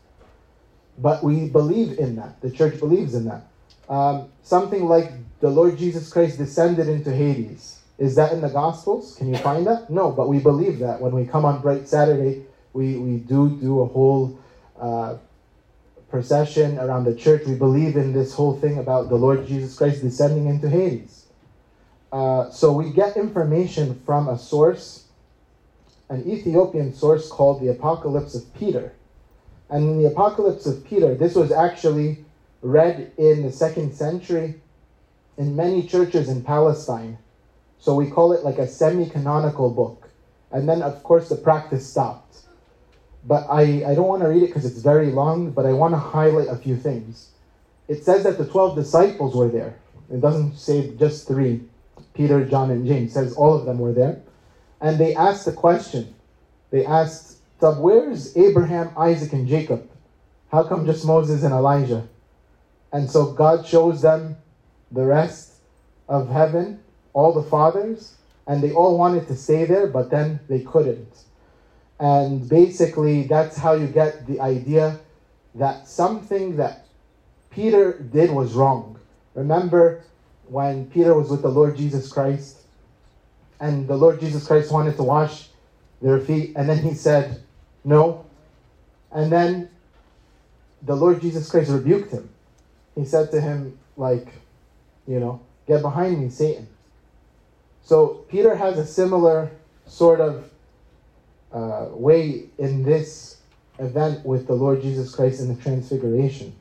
But 0.98 1.24
we 1.24 1.50
believe 1.50 2.00
in 2.00 2.16
that. 2.16 2.42
The 2.42 2.50
church 2.50 2.80
believes 2.80 3.14
in 3.14 3.26
that. 3.26 3.44
Um, 3.90 4.30
something 4.44 4.86
like 4.86 5.12
the 5.40 5.50
Lord 5.50 5.78
Jesus 5.78 6.12
Christ 6.12 6.38
descended 6.38 6.88
into 6.88 7.14
Hades. 7.14 7.80
Is 7.98 8.16
that 8.16 8.32
in 8.32 8.42
the 8.42 8.50
Gospels? 8.50 9.16
Can 9.16 9.28
you 9.28 9.38
find 9.38 9.66
that? 9.68 9.90
No, 9.90 10.12
but 10.12 10.30
we 10.30 10.40
believe 10.40 10.80
that. 10.80 11.02
When 11.02 11.14
we 11.14 11.26
come 11.26 11.46
on 11.46 11.62
Bright 11.62 11.88
Saturday, 11.88 12.46
we, 12.74 12.98
we 12.98 13.18
do 13.18 13.50
do 13.50 13.82
a 13.82 13.86
whole 13.86 14.40
uh, 14.80 15.18
procession 16.10 16.80
around 16.80 17.04
the 17.04 17.16
church, 17.16 17.46
we 17.46 17.56
believe 17.56 17.98
in 17.98 18.14
this 18.14 18.34
whole 18.34 18.58
thing 18.58 18.78
about 18.78 19.10
the 19.10 19.16
Lord 19.16 19.46
Jesus 19.46 19.78
Christ 19.78 20.02
descending 20.02 20.48
into 20.48 20.70
Hades. 20.70 21.26
Uh, 22.12 22.50
so 22.50 22.72
we 22.72 22.92
get 22.92 23.18
information 23.18 24.00
from 24.06 24.30
a 24.30 24.38
source, 24.38 25.06
an 26.10 26.30
Ethiopian 26.30 26.94
source 26.94 27.28
called 27.28 27.62
the 27.62 27.68
Apocalypse 27.68 28.36
of 28.36 28.54
Peter. 28.54 28.94
And 29.70 29.84
in 29.84 30.02
the 30.02 30.08
Apocalypse 30.10 30.66
of 30.66 30.86
Peter, 30.86 31.14
this 31.14 31.36
was 31.36 31.52
actually 31.52 32.24
read 32.62 33.12
in 33.18 33.44
the 33.44 33.52
second 33.52 33.94
century 33.94 34.62
in 35.38 35.56
many 35.56 35.86
churches 35.86 36.30
in 36.30 36.44
Palestine. 36.44 37.18
So 37.80 37.94
we 37.94 38.10
call 38.10 38.32
it 38.32 38.44
like 38.44 38.58
a 38.58 38.68
semi 38.68 39.10
canonical 39.10 39.70
book. 39.70 40.10
And 40.52 40.68
then, 40.68 40.82
of 40.82 41.04
course, 41.04 41.28
the 41.28 41.36
practice 41.36 41.88
stopped 41.88 42.28
but 43.26 43.46
I, 43.50 43.84
I 43.86 43.96
don't 43.96 44.08
want 44.08 44.22
to 44.22 44.30
read 44.30 44.44
it 44.44 44.48
because 44.48 44.66
it's 44.66 44.82
very 44.82 45.12
long, 45.12 45.52
but 45.52 45.66
I 45.66 45.74
want 45.74 45.94
to 45.94 45.98
highlight 45.98 46.48
a 46.48 46.56
few 46.56 46.78
things. 46.78 47.32
It 47.88 48.04
says 48.04 48.24
that 48.24 48.38
the 48.38 48.46
12 48.46 48.76
disciples 48.76 49.36
were 49.36 49.48
there. 49.48 49.80
It 50.12 50.22
doesn't 50.22 50.56
say 50.58 50.96
just 50.96 51.28
three 51.28 51.64
Peter, 52.14 52.46
John, 52.46 52.72
and 52.72 52.86
James. 52.86 53.12
It 53.12 53.14
says 53.14 53.34
all 53.36 53.54
of 53.54 53.66
them 53.66 53.80
were 53.80 53.94
there. 53.94 54.22
And 54.82 54.98
they 54.98 55.16
asked 55.16 55.46
the 55.46 55.52
question. 55.52 56.16
They 56.70 56.86
asked, 56.86 57.38
Where's 57.60 58.36
Abraham, 58.38 58.92
Isaac, 58.98 59.34
and 59.34 59.48
Jacob? 59.48 59.90
How 60.52 60.64
come 60.64 60.86
just 60.86 61.06
Moses 61.06 61.44
and 61.44 61.54
Elijah? 61.54 62.08
And 62.92 63.10
so 63.10 63.32
God 63.32 63.66
shows 63.66 64.02
them 64.02 64.38
the 64.92 65.06
rest 65.06 65.54
of 66.08 66.30
heaven, 66.30 66.82
all 67.14 67.34
the 67.34 67.44
fathers, 67.44 68.16
and 68.46 68.64
they 68.64 68.72
all 68.72 68.98
wanted 68.98 69.28
to 69.28 69.36
stay 69.36 69.66
there, 69.66 69.88
but 69.88 70.10
then 70.10 70.40
they 70.48 70.62
couldn't. 70.62 71.24
And 72.00 72.48
basically, 72.48 73.24
that's 73.24 73.58
how 73.58 73.74
you 73.74 73.88
get 73.88 74.28
the 74.28 74.40
idea 74.40 75.00
that 75.56 75.88
something 75.88 76.58
that 76.58 76.86
Peter 77.50 78.00
did 78.00 78.32
was 78.32 78.54
wrong. 78.54 79.00
Remember 79.34 80.04
when 80.48 80.86
Peter 80.92 81.14
was 81.14 81.30
with 81.30 81.42
the 81.42 81.50
Lord 81.50 81.76
Jesus 81.76 82.12
Christ, 82.12 82.60
and 83.60 83.88
the 83.88 83.98
Lord 83.98 84.20
Jesus 84.20 84.46
Christ 84.46 84.72
wanted 84.72 84.96
to 84.98 85.04
wash 85.04 85.48
their 86.02 86.20
feet, 86.20 86.54
and 86.56 86.70
then 86.70 86.78
he 86.84 86.94
said, 86.94 87.42
No. 87.84 88.26
And 89.12 89.32
then 89.32 89.70
the 90.84 90.96
Lord 90.96 91.22
Jesus 91.22 91.50
Christ 91.50 91.72
rebuked 91.72 92.12
him. 92.12 92.30
He 92.96 93.06
said 93.06 93.32
to 93.32 93.42
him, 93.42 93.78
like, 93.96 94.28
you 95.08 95.20
know, 95.20 95.42
get 95.68 95.82
behind 95.82 96.22
me, 96.22 96.30
Satan. 96.30 96.68
So 97.84 98.26
Peter 98.30 98.56
has 98.56 98.78
a 98.78 98.86
similar 98.86 99.52
sort 99.86 100.20
of 100.20 100.50
uh, 101.52 101.88
way 101.92 102.50
in 102.58 102.84
this 102.84 103.38
event 103.80 104.26
with 104.26 104.48
the 104.48 104.54
Lord 104.54 104.82
Jesus 104.82 105.14
Christ 105.14 105.40
in 105.42 105.56
the 105.56 105.62
Transfiguration. 105.62 106.56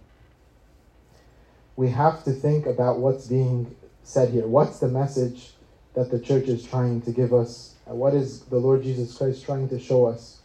We 1.77 1.91
have 1.91 2.25
to 2.25 2.33
think 2.33 2.67
about 2.67 2.99
what's 2.99 3.27
being 3.27 3.77
said 4.03 4.31
here. 4.31 4.47
What's 4.47 4.79
the 4.79 4.89
message 4.89 5.53
that 5.95 6.11
the 6.11 6.19
church 6.19 6.45
is 6.45 6.65
trying 6.65 7.03
to 7.03 7.11
give 7.11 7.35
us? 7.35 7.75
What 7.85 8.15
is 8.15 8.41
the 8.43 8.57
Lord 8.57 8.83
Jesus 8.83 9.17
Christ 9.17 9.45
trying 9.45 9.69
to 9.69 9.79
show 9.79 10.07
us? 10.07 10.41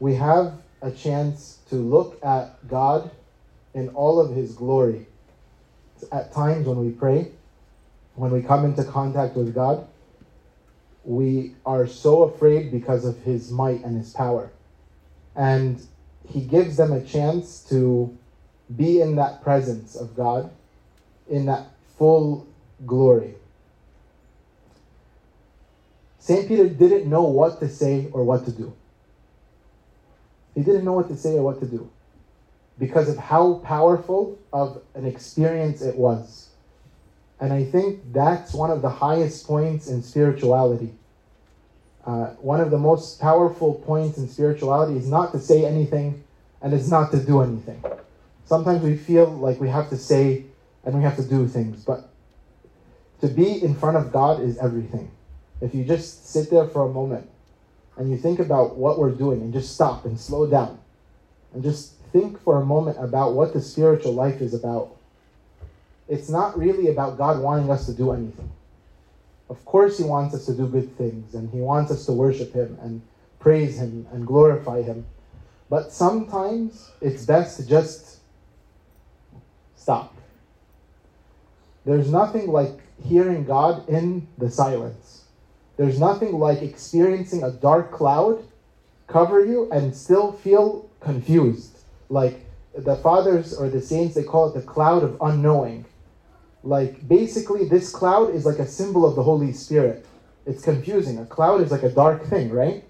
We 0.00 0.14
have 0.16 0.54
a 0.82 0.90
chance 0.90 1.60
to 1.70 1.76
look 1.76 2.22
at 2.24 2.66
God 2.68 3.10
in 3.72 3.88
all 3.90 4.20
of 4.20 4.34
His 4.34 4.52
glory. 4.52 5.06
At 6.12 6.32
times 6.32 6.66
when 6.66 6.78
we 6.84 6.90
pray, 6.90 7.32
when 8.14 8.30
we 8.30 8.42
come 8.42 8.64
into 8.64 8.84
contact 8.84 9.36
with 9.36 9.54
God, 9.54 9.86
we 11.04 11.54
are 11.66 11.86
so 11.86 12.22
afraid 12.22 12.70
because 12.70 13.04
of 13.04 13.18
his 13.22 13.50
might 13.50 13.84
and 13.84 13.96
his 13.96 14.12
power. 14.12 14.50
And 15.36 15.84
he 16.26 16.40
gives 16.40 16.76
them 16.76 16.92
a 16.92 17.02
chance 17.02 17.60
to 17.68 18.16
be 18.74 19.00
in 19.00 19.16
that 19.16 19.42
presence 19.42 19.94
of 19.94 20.16
God, 20.16 20.50
in 21.28 21.46
that 21.46 21.66
full 21.98 22.46
glory. 22.86 23.34
St. 26.18 26.48
Peter 26.48 26.68
didn't 26.68 27.08
know 27.08 27.24
what 27.24 27.60
to 27.60 27.68
say 27.68 28.08
or 28.12 28.24
what 28.24 28.46
to 28.46 28.52
do. 28.52 28.72
He 30.54 30.62
didn't 30.62 30.84
know 30.84 30.94
what 30.94 31.08
to 31.08 31.16
say 31.16 31.36
or 31.36 31.42
what 31.42 31.60
to 31.60 31.66
do 31.66 31.90
because 32.78 33.08
of 33.08 33.18
how 33.18 33.54
powerful 33.64 34.38
of 34.52 34.82
an 34.94 35.04
experience 35.04 35.82
it 35.82 35.96
was. 35.96 36.48
And 37.40 37.52
I 37.52 37.64
think 37.64 38.12
that's 38.12 38.54
one 38.54 38.70
of 38.70 38.82
the 38.82 38.90
highest 38.90 39.46
points 39.46 39.88
in 39.88 40.02
spirituality. 40.02 40.94
Uh, 42.06 42.26
one 42.34 42.60
of 42.60 42.70
the 42.70 42.78
most 42.78 43.20
powerful 43.20 43.74
points 43.86 44.18
in 44.18 44.28
spirituality 44.28 44.96
is 44.96 45.08
not 45.08 45.32
to 45.32 45.38
say 45.38 45.64
anything 45.64 46.22
and 46.62 46.72
it's 46.72 46.88
not 46.88 47.10
to 47.10 47.22
do 47.22 47.40
anything. 47.40 47.82
Sometimes 48.44 48.82
we 48.82 48.96
feel 48.96 49.26
like 49.26 49.60
we 49.60 49.68
have 49.68 49.88
to 49.88 49.96
say 49.96 50.44
and 50.84 50.94
we 50.94 51.02
have 51.02 51.16
to 51.16 51.24
do 51.24 51.48
things, 51.48 51.84
but 51.84 52.10
to 53.20 53.28
be 53.28 53.62
in 53.62 53.74
front 53.74 53.96
of 53.96 54.12
God 54.12 54.40
is 54.40 54.58
everything. 54.58 55.10
If 55.60 55.74
you 55.74 55.84
just 55.84 56.28
sit 56.28 56.50
there 56.50 56.66
for 56.66 56.82
a 56.82 56.92
moment 56.92 57.28
and 57.96 58.10
you 58.10 58.18
think 58.18 58.38
about 58.38 58.76
what 58.76 58.98
we're 58.98 59.12
doing 59.12 59.40
and 59.40 59.52
just 59.52 59.74
stop 59.74 60.04
and 60.04 60.20
slow 60.20 60.46
down 60.46 60.78
and 61.54 61.62
just 61.62 61.94
think 62.12 62.40
for 62.42 62.60
a 62.60 62.64
moment 62.64 62.98
about 63.00 63.32
what 63.32 63.52
the 63.54 63.60
spiritual 63.60 64.12
life 64.12 64.40
is 64.40 64.52
about. 64.52 64.96
It's 66.08 66.28
not 66.28 66.58
really 66.58 66.88
about 66.88 67.16
God 67.16 67.40
wanting 67.40 67.70
us 67.70 67.86
to 67.86 67.94
do 67.94 68.12
anything. 68.12 68.50
Of 69.48 69.64
course, 69.64 69.98
He 69.98 70.04
wants 70.04 70.34
us 70.34 70.46
to 70.46 70.54
do 70.54 70.66
good 70.66 70.96
things 70.96 71.34
and 71.34 71.50
He 71.50 71.58
wants 71.58 71.90
us 71.90 72.06
to 72.06 72.12
worship 72.12 72.52
Him 72.52 72.78
and 72.82 73.02
praise 73.38 73.78
Him 73.78 74.06
and 74.12 74.26
glorify 74.26 74.82
Him. 74.82 75.06
But 75.70 75.92
sometimes 75.92 76.90
it's 77.00 77.24
best 77.24 77.56
to 77.58 77.66
just 77.66 78.18
stop. 79.76 80.14
There's 81.84 82.10
nothing 82.10 82.50
like 82.50 82.80
hearing 83.02 83.44
God 83.44 83.88
in 83.88 84.26
the 84.38 84.50
silence. 84.50 85.24
There's 85.76 85.98
nothing 85.98 86.38
like 86.38 86.62
experiencing 86.62 87.42
a 87.42 87.50
dark 87.50 87.90
cloud 87.90 88.44
cover 89.06 89.44
you 89.44 89.70
and 89.70 89.94
still 89.94 90.32
feel 90.32 90.88
confused. 91.00 91.78
Like 92.08 92.40
the 92.76 92.96
fathers 92.96 93.54
or 93.54 93.68
the 93.68 93.80
saints, 93.80 94.14
they 94.14 94.22
call 94.22 94.48
it 94.48 94.54
the 94.54 94.62
cloud 94.62 95.02
of 95.02 95.16
unknowing. 95.20 95.84
Like 96.64 97.06
basically, 97.06 97.68
this 97.68 97.92
cloud 97.92 98.34
is 98.34 98.46
like 98.46 98.58
a 98.58 98.66
symbol 98.66 99.04
of 99.04 99.14
the 99.14 99.22
Holy 99.22 99.52
Spirit. 99.52 100.06
It's 100.46 100.62
confusing. 100.62 101.18
A 101.18 101.26
cloud 101.26 101.60
is 101.60 101.70
like 101.70 101.82
a 101.82 101.90
dark 101.90 102.24
thing, 102.24 102.50
right? 102.50 102.84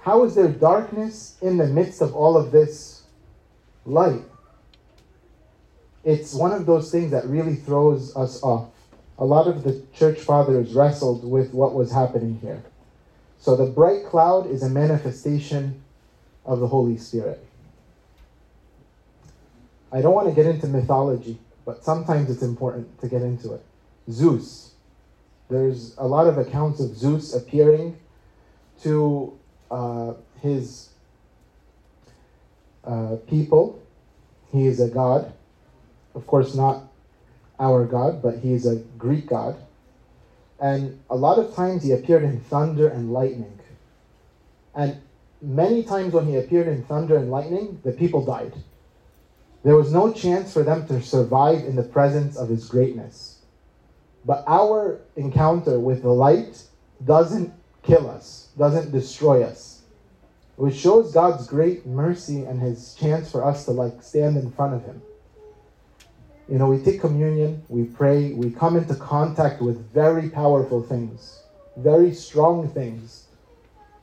How 0.00 0.24
is 0.24 0.34
there 0.34 0.48
darkness 0.48 1.36
in 1.42 1.58
the 1.58 1.66
midst 1.66 2.00
of 2.00 2.14
all 2.14 2.38
of 2.38 2.50
this 2.50 3.02
light? 3.84 4.22
It's 6.04 6.32
one 6.32 6.52
of 6.52 6.64
those 6.64 6.90
things 6.90 7.10
that 7.10 7.26
really 7.26 7.54
throws 7.54 8.16
us 8.16 8.42
off. 8.42 8.70
A 9.18 9.24
lot 9.24 9.46
of 9.46 9.62
the 9.62 9.82
church 9.92 10.20
fathers 10.20 10.72
wrestled 10.72 11.28
with 11.28 11.52
what 11.52 11.74
was 11.74 11.92
happening 11.92 12.38
here. 12.40 12.62
So 13.38 13.56
the 13.56 13.66
bright 13.66 14.06
cloud 14.06 14.46
is 14.46 14.62
a 14.62 14.70
manifestation 14.70 15.82
of 16.46 16.60
the 16.60 16.68
Holy 16.68 16.96
Spirit. 16.96 17.44
I 19.92 20.00
don't 20.00 20.14
want 20.14 20.28
to 20.28 20.34
get 20.34 20.46
into 20.46 20.66
mythology, 20.66 21.38
but 21.68 21.84
sometimes 21.84 22.30
it's 22.30 22.40
important 22.40 22.98
to 22.98 23.06
get 23.06 23.20
into 23.20 23.52
it. 23.52 23.62
Zeus. 24.10 24.72
There's 25.50 25.94
a 25.98 26.06
lot 26.06 26.26
of 26.26 26.38
accounts 26.38 26.80
of 26.80 26.96
Zeus 26.96 27.34
appearing 27.34 27.98
to 28.84 29.38
uh, 29.70 30.14
his 30.40 30.88
uh, 32.86 33.16
people. 33.28 33.82
He 34.50 34.66
is 34.66 34.80
a 34.80 34.88
god. 34.88 35.30
Of 36.14 36.26
course, 36.26 36.54
not 36.54 36.84
our 37.60 37.84
God, 37.84 38.22
but 38.22 38.38
he 38.38 38.54
is 38.54 38.64
a 38.64 38.76
Greek 38.96 39.28
god. 39.28 39.54
And 40.58 40.98
a 41.10 41.16
lot 41.16 41.38
of 41.38 41.54
times 41.54 41.82
he 41.82 41.92
appeared 41.92 42.22
in 42.22 42.40
thunder 42.40 42.88
and 42.88 43.12
lightning. 43.12 43.58
And 44.74 45.02
many 45.42 45.82
times 45.82 46.14
when 46.14 46.24
he 46.24 46.36
appeared 46.36 46.66
in 46.66 46.82
thunder 46.84 47.18
and 47.18 47.30
lightning, 47.30 47.82
the 47.84 47.92
people 47.92 48.24
died. 48.24 48.54
There 49.68 49.76
was 49.76 49.92
no 49.92 50.14
chance 50.14 50.50
for 50.50 50.62
them 50.62 50.86
to 50.86 51.02
survive 51.02 51.58
in 51.66 51.76
the 51.76 51.82
presence 51.82 52.38
of 52.38 52.48
his 52.48 52.66
greatness. 52.66 53.42
But 54.24 54.42
our 54.46 55.02
encounter 55.14 55.78
with 55.78 56.00
the 56.00 56.08
light 56.08 56.62
doesn't 57.04 57.52
kill 57.82 58.08
us, 58.08 58.48
doesn't 58.56 58.92
destroy 58.92 59.42
us. 59.42 59.82
Which 60.56 60.74
shows 60.74 61.12
God's 61.12 61.46
great 61.46 61.84
mercy 61.84 62.44
and 62.44 62.58
his 62.58 62.94
chance 62.94 63.30
for 63.30 63.44
us 63.44 63.66
to 63.66 63.72
like 63.72 64.02
stand 64.02 64.38
in 64.38 64.50
front 64.52 64.72
of 64.72 64.86
him. 64.86 65.02
You 66.48 66.56
know, 66.56 66.70
we 66.70 66.82
take 66.82 67.02
communion, 67.02 67.62
we 67.68 67.84
pray, 67.84 68.32
we 68.32 68.50
come 68.50 68.74
into 68.74 68.94
contact 68.94 69.60
with 69.60 69.92
very 69.92 70.30
powerful 70.30 70.82
things, 70.82 71.42
very 71.76 72.14
strong 72.14 72.70
things. 72.70 73.26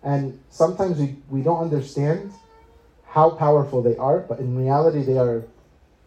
And 0.03 0.39
sometimes 0.51 0.99
we, 0.99 1.15
we 1.27 1.41
don't 1.41 1.61
understand 1.61 2.33
how 3.07 3.31
powerful 3.31 3.81
they 3.81 3.97
are, 3.97 4.19
but 4.19 4.37
in 4.37 4.55
reality, 4.55 5.01
they 5.01 5.17
are 5.17 5.43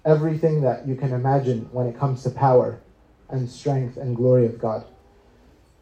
everything 0.08 0.62
that 0.62 0.88
you 0.88 0.96
can 0.96 1.12
imagine 1.12 1.68
when 1.70 1.86
it 1.86 1.98
comes 1.98 2.22
to 2.22 2.30
power 2.30 2.80
and 3.28 3.48
strength 3.48 3.98
and 3.98 4.16
glory 4.16 4.46
of 4.46 4.58
God. 4.58 4.84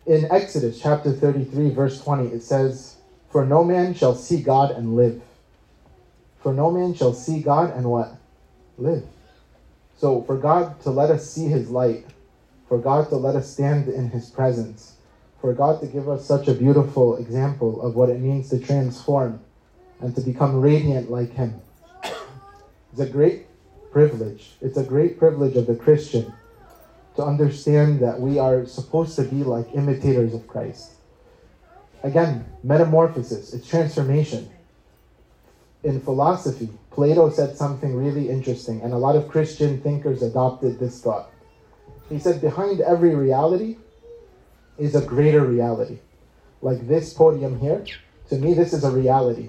In 0.05 0.27
Exodus 0.33 0.81
chapter 0.81 1.13
33, 1.13 1.71
verse 1.71 2.03
20, 2.03 2.29
it 2.35 2.43
says, 2.43 2.97
For 3.31 3.47
no 3.47 3.63
man 3.63 3.95
shall 3.95 4.17
see 4.17 4.43
God 4.43 4.73
and 4.73 4.97
live. 4.97 5.23
For 6.41 6.53
no 6.53 6.73
man 6.73 6.95
shall 6.95 7.13
see 7.13 7.41
God 7.41 7.71
and 7.77 7.89
what? 7.89 8.15
Live. 8.79 9.05
So, 9.97 10.23
for 10.23 10.37
God 10.37 10.81
to 10.83 10.91
let 10.91 11.11
us 11.11 11.31
see 11.31 11.47
His 11.47 11.71
light, 11.71 12.05
for 12.69 12.79
God 12.79 13.09
to 13.11 13.17
let 13.17 13.37
us 13.37 13.51
stand 13.51 13.89
in 13.89 14.11
His 14.11 14.29
presence, 14.29 14.97
for 15.41 15.53
God 15.55 15.81
to 15.81 15.87
give 15.87 16.09
us 16.09 16.27
such 16.27 16.49
a 16.49 16.55
beautiful 16.55 17.17
example 17.17 17.81
of 17.81 17.95
what 17.95 18.11
it 18.11 18.21
means 18.21 18.51
to 18.51 18.59
transform 18.59 19.41
and 20.01 20.15
to 20.17 20.21
become 20.21 20.61
radiant 20.61 21.11
like 21.11 21.33
Him, 21.33 21.61
it's 22.93 23.01
a 23.01 23.07
great 23.07 23.47
privilege. 23.97 24.51
It's 24.61 24.77
a 24.77 24.85
great 24.85 25.19
privilege 25.19 25.57
of 25.57 25.67
the 25.67 25.75
Christian 25.75 26.31
to 27.15 27.23
understand 27.25 28.01
that 28.01 28.21
we 28.21 28.39
are 28.39 28.67
supposed 28.67 29.17
to 29.17 29.23
be 29.23 29.43
like 29.43 29.75
imitators 29.75 30.35
of 30.35 30.47
Christ. 30.47 30.91
Again, 32.03 32.45
metamorphosis, 32.63 33.55
it's 33.55 33.67
transformation. 33.67 34.51
In 35.83 36.03
philosophy, 36.03 36.69
Plato 36.91 37.31
said 37.31 37.57
something 37.57 37.97
really 37.97 38.29
interesting, 38.29 38.83
and 38.83 38.93
a 38.93 38.99
lot 38.99 39.17
of 39.17 39.29
Christian 39.29 39.81
thinkers 39.81 40.23
adopted 40.23 40.79
this 40.79 41.01
thought. 41.01 41.31
He 42.11 42.19
said, 42.19 42.43
Behind 42.43 42.83
every 42.83 43.15
reality 43.15 43.79
is 44.77 44.95
a 44.95 45.01
greater 45.01 45.43
reality. 45.43 46.01
Like 46.61 46.87
this 46.87 47.15
podium 47.15 47.61
here, 47.61 47.83
to 48.29 48.37
me, 48.37 48.53
this 48.53 48.75
is 48.75 48.85
a 48.85 48.91
reality. 48.91 49.49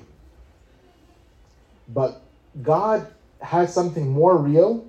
But 1.90 2.22
God 2.62 3.08
has 3.42 3.74
something 3.74 4.10
more 4.10 4.38
real 4.38 4.86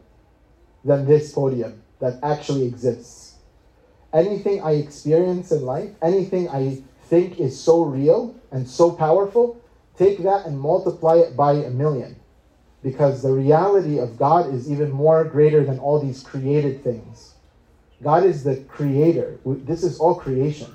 than 0.84 1.06
this 1.06 1.32
podium 1.32 1.82
that 2.00 2.18
actually 2.22 2.66
exists. 2.66 3.36
Anything 4.12 4.62
I 4.62 4.72
experience 4.72 5.52
in 5.52 5.64
life, 5.64 5.90
anything 6.00 6.48
I 6.48 6.82
think 7.04 7.38
is 7.38 7.58
so 7.58 7.84
real 7.84 8.34
and 8.50 8.68
so 8.68 8.92
powerful, 8.92 9.60
take 9.96 10.22
that 10.22 10.46
and 10.46 10.58
multiply 10.58 11.16
it 11.16 11.36
by 11.36 11.52
a 11.52 11.70
million. 11.70 12.16
Because 12.82 13.22
the 13.22 13.32
reality 13.32 13.98
of 13.98 14.16
God 14.16 14.54
is 14.54 14.70
even 14.70 14.90
more 14.90 15.24
greater 15.24 15.64
than 15.64 15.78
all 15.78 16.00
these 16.00 16.22
created 16.22 16.84
things. 16.84 17.34
God 18.02 18.22
is 18.24 18.44
the 18.44 18.56
creator. 18.68 19.38
This 19.44 19.82
is 19.82 19.98
all 19.98 20.14
creation. 20.14 20.72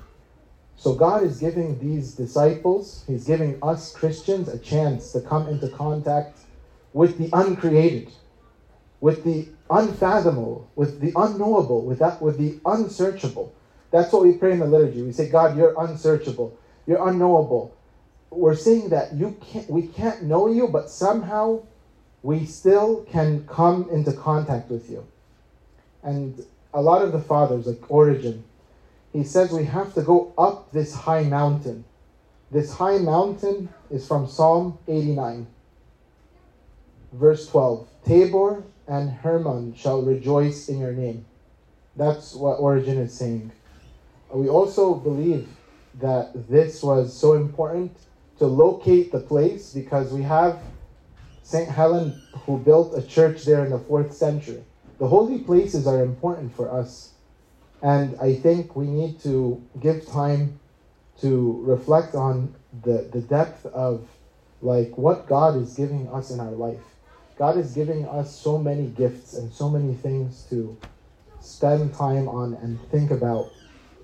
So 0.76 0.94
God 0.94 1.24
is 1.24 1.40
giving 1.40 1.80
these 1.80 2.14
disciples, 2.14 3.06
He's 3.08 3.24
giving 3.24 3.58
us 3.64 3.94
Christians 3.94 4.50
a 4.50 4.58
chance 4.58 5.14
to 5.14 5.22
come 5.22 5.48
into 5.48 5.70
contact 5.70 6.40
with 6.94 7.18
the 7.18 7.30
uncreated, 7.34 8.12
with 9.02 9.24
the 9.24 9.48
unfathomable, 9.70 10.70
with 10.76 11.00
the 11.00 11.12
unknowable, 11.16 11.82
with 11.82 12.00
that 12.00 12.22
with 12.22 12.38
the 12.38 12.60
unsearchable. 12.66 13.54
That's 13.92 14.12
what 14.12 14.24
we 14.24 14.34
pray 14.34 14.54
in 14.54 14.60
the 14.60 14.66
liturgy. 14.66 15.02
We 15.02 15.12
say, 15.12 15.30
God, 15.30 15.58
you're 15.58 15.74
unsearchable, 15.78 16.58
you're 16.86 17.06
unknowable. 17.08 17.76
We're 18.30 18.56
saying 18.56 18.90
that 18.90 19.14
you 19.14 19.38
can't 19.42 19.70
we 19.70 19.88
can't 19.88 20.24
know 20.24 20.48
you, 20.48 20.68
but 20.68 20.90
somehow 20.90 21.64
we 22.24 22.46
still 22.46 23.04
can 23.04 23.46
come 23.48 23.90
into 23.92 24.14
contact 24.14 24.70
with 24.70 24.90
you. 24.90 25.06
And 26.02 26.46
a 26.74 26.82
lot 26.82 27.02
of 27.02 27.12
the 27.12 27.20
fathers, 27.20 27.68
like 27.68 27.80
Origen, 27.90 28.44
he 29.12 29.24
says 29.24 29.52
we 29.52 29.66
have 29.66 29.94
to 29.94 30.02
go 30.02 30.34
up 30.38 30.72
this 30.72 30.94
high 30.94 31.24
mountain. 31.24 31.86
This 32.50 32.74
high 32.74 32.98
mountain 32.98 33.70
is 33.92 34.08
from 34.08 34.28
Psalm 34.28 34.78
89. 34.88 35.48
Verse 37.14 37.48
12 37.48 37.88
Tabor 38.06 38.64
and 38.88 39.10
Hermon 39.10 39.76
shall 39.76 40.02
rejoice 40.02 40.68
in 40.68 40.80
your 40.80 40.94
name. 40.94 41.26
That's 41.96 42.34
what 42.34 42.60
Origen 42.60 42.98
is 42.98 43.14
saying. 43.14 43.52
We 44.32 44.50
also 44.50 44.96
believe 44.96 45.48
that 46.00 46.50
this 46.50 46.82
was 46.82 47.16
so 47.16 47.34
important 47.34 47.96
to 48.40 48.48
locate 48.48 49.12
the 49.12 49.20
place 49.20 49.74
because 49.74 50.12
we 50.12 50.24
have 50.24 50.60
St. 51.44 51.70
Helen 51.70 52.22
who 52.46 52.58
built 52.58 52.98
a 52.98 53.02
church 53.02 53.46
there 53.46 53.64
in 53.64 53.72
the 53.72 53.80
fourth 53.80 54.14
century. 54.14 54.64
The 54.98 55.08
holy 55.08 55.40
places 55.40 55.86
are 55.86 56.02
important 56.02 56.56
for 56.56 56.72
us. 56.72 57.12
And 57.82 58.18
I 58.20 58.34
think 58.36 58.76
we 58.76 58.88
need 58.88 59.20
to 59.22 59.62
give 59.80 60.08
time 60.08 60.60
to 61.22 61.62
reflect 61.64 62.16
on 62.16 62.56
the, 62.82 63.08
the 63.12 63.22
depth 63.22 63.66
of 63.68 64.08
like 64.62 64.98
what 64.98 65.28
God 65.28 65.62
is 65.62 65.74
giving 65.74 66.08
us 66.08 66.32
in 66.32 66.40
our 66.40 66.52
life. 66.52 66.82
God 67.38 67.58
is 67.58 67.74
giving 67.74 68.08
us 68.08 68.36
so 68.36 68.58
many 68.58 68.88
gifts 68.88 69.34
and 69.34 69.52
so 69.52 69.70
many 69.70 69.94
things 69.96 70.46
to 70.50 70.78
spend 71.40 71.94
time 71.94 72.28
on 72.28 72.54
and 72.56 72.80
think 72.90 73.12
about 73.12 73.52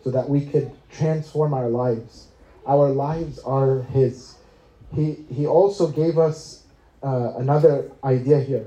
so 0.03 0.11
that 0.11 0.27
we 0.27 0.45
could 0.45 0.71
transform 0.91 1.53
our 1.53 1.69
lives. 1.69 2.27
Our 2.65 2.89
lives 2.89 3.39
are 3.39 3.83
His. 3.83 4.35
He, 4.93 5.25
he 5.31 5.45
also 5.45 5.87
gave 5.87 6.17
us 6.17 6.63
uh, 7.03 7.33
another 7.37 7.91
idea 8.03 8.39
here. 8.41 8.65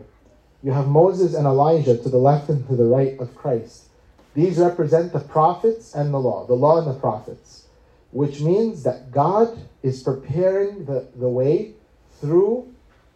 You 0.62 0.72
have 0.72 0.86
Moses 0.86 1.34
and 1.34 1.46
Elijah 1.46 1.98
to 1.98 2.08
the 2.08 2.18
left 2.18 2.48
and 2.48 2.66
to 2.68 2.76
the 2.76 2.84
right 2.84 3.18
of 3.18 3.34
Christ. 3.34 3.88
These 4.34 4.58
represent 4.58 5.12
the 5.12 5.20
prophets 5.20 5.94
and 5.94 6.14
the 6.14 6.18
law, 6.18 6.46
the 6.46 6.54
law 6.54 6.78
and 6.78 6.86
the 6.86 6.98
prophets, 6.98 7.66
which 8.12 8.40
means 8.40 8.84
that 8.84 9.10
God 9.10 9.58
is 9.82 10.02
preparing 10.02 10.84
the, 10.84 11.08
the 11.16 11.28
way 11.28 11.74
through 12.20 12.71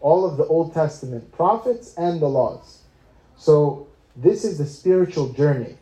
all 0.07 0.25
of 0.25 0.37
the 0.37 0.47
Old 0.47 0.73
Testament 0.73 1.33
prophets 1.33 1.93
and 1.97 2.21
the 2.21 2.29
laws. 2.29 2.83
So, 3.37 3.89
this 4.15 4.45
is 4.45 4.57
the 4.57 4.65
spiritual 4.65 5.33
journey. 5.33 5.79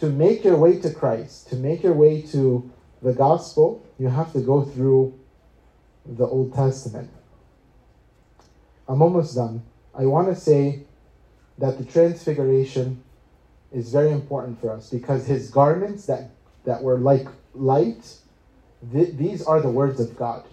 To 0.00 0.10
make 0.10 0.44
your 0.44 0.58
way 0.58 0.78
to 0.80 0.92
Christ, 0.92 1.48
to 1.48 1.56
make 1.56 1.82
your 1.82 1.94
way 1.94 2.20
to 2.32 2.70
the 3.00 3.14
gospel, 3.14 3.82
you 3.98 4.08
have 4.08 4.30
to 4.34 4.40
go 4.40 4.62
through 4.62 5.18
the 6.04 6.26
Old 6.26 6.52
Testament. 6.52 7.08
I'm 8.86 9.00
almost 9.00 9.36
done. 9.36 9.62
I 9.94 10.04
want 10.04 10.28
to 10.28 10.36
say 10.36 10.82
that 11.56 11.78
the 11.78 11.84
transfiguration 11.86 13.02
is 13.72 13.90
very 13.90 14.10
important 14.10 14.60
for 14.60 14.70
us 14.70 14.90
because 14.90 15.26
his 15.26 15.50
garments 15.50 16.04
that, 16.04 16.28
that 16.66 16.82
were 16.82 16.98
like 16.98 17.26
light, 17.54 18.18
th- 18.92 19.14
these 19.16 19.42
are 19.42 19.62
the 19.62 19.70
words 19.70 19.98
of 19.98 20.14
God. 20.14 20.44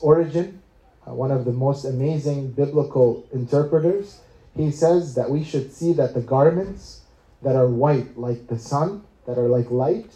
Origen, 0.00 0.61
uh, 1.06 1.14
one 1.14 1.30
of 1.30 1.44
the 1.44 1.52
most 1.52 1.84
amazing 1.84 2.52
biblical 2.52 3.26
interpreters, 3.32 4.20
he 4.54 4.70
says 4.70 5.14
that 5.14 5.30
we 5.30 5.42
should 5.42 5.72
see 5.72 5.92
that 5.94 6.14
the 6.14 6.20
garments 6.20 7.02
that 7.42 7.56
are 7.56 7.66
white 7.66 8.16
like 8.16 8.46
the 8.46 8.58
sun, 8.58 9.04
that 9.26 9.38
are 9.38 9.48
like 9.48 9.70
light, 9.70 10.14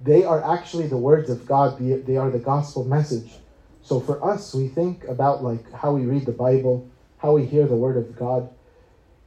they 0.00 0.24
are 0.24 0.42
actually 0.44 0.88
the 0.88 0.96
words 0.96 1.30
of 1.30 1.46
God. 1.46 1.78
They 1.78 2.16
are 2.16 2.30
the 2.30 2.38
gospel 2.38 2.84
message. 2.84 3.34
So 3.82 4.00
for 4.00 4.22
us, 4.24 4.54
we 4.54 4.68
think 4.68 5.04
about 5.04 5.42
like 5.42 5.72
how 5.72 5.92
we 5.92 6.04
read 6.04 6.26
the 6.26 6.32
Bible, 6.32 6.88
how 7.18 7.32
we 7.32 7.46
hear 7.46 7.66
the 7.66 7.76
word 7.76 7.96
of 7.96 8.16
God. 8.16 8.50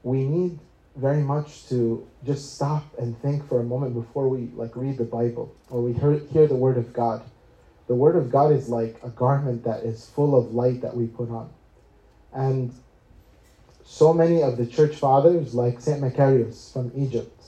We 0.04 0.24
need 0.24 0.60
very 0.96 1.22
much 1.22 1.68
to 1.70 2.06
just 2.26 2.56
stop 2.56 2.84
and 3.00 3.18
think 3.22 3.48
for 3.48 3.62
a 3.62 3.64
moment 3.64 3.94
before 3.94 4.28
we 4.28 4.50
like 4.56 4.76
read 4.76 4.98
the 4.98 5.06
Bible 5.06 5.56
or 5.70 5.82
we 5.82 5.94
hear, 5.94 6.14
hear 6.32 6.46
the 6.46 6.56
word 6.56 6.78
of 6.78 6.92
God. 6.94 7.24
The 7.90 7.96
word 7.96 8.16
of 8.16 8.32
God 8.32 8.52
is 8.52 8.70
like 8.70 8.98
a 9.04 9.10
garment 9.10 9.64
that 9.64 9.84
is 9.84 10.08
full 10.08 10.38
of 10.38 10.54
light 10.54 10.82
that 10.82 10.96
we 10.96 11.08
put 11.08 11.32
on. 11.32 11.50
And 12.32 12.72
so 13.84 14.14
many 14.14 14.44
of 14.44 14.58
the 14.58 14.68
church 14.68 14.96
fathers, 14.96 15.56
like 15.56 15.82
St. 15.82 16.00
Macarius 16.00 16.72
from 16.72 16.92
Egypt, 16.96 17.46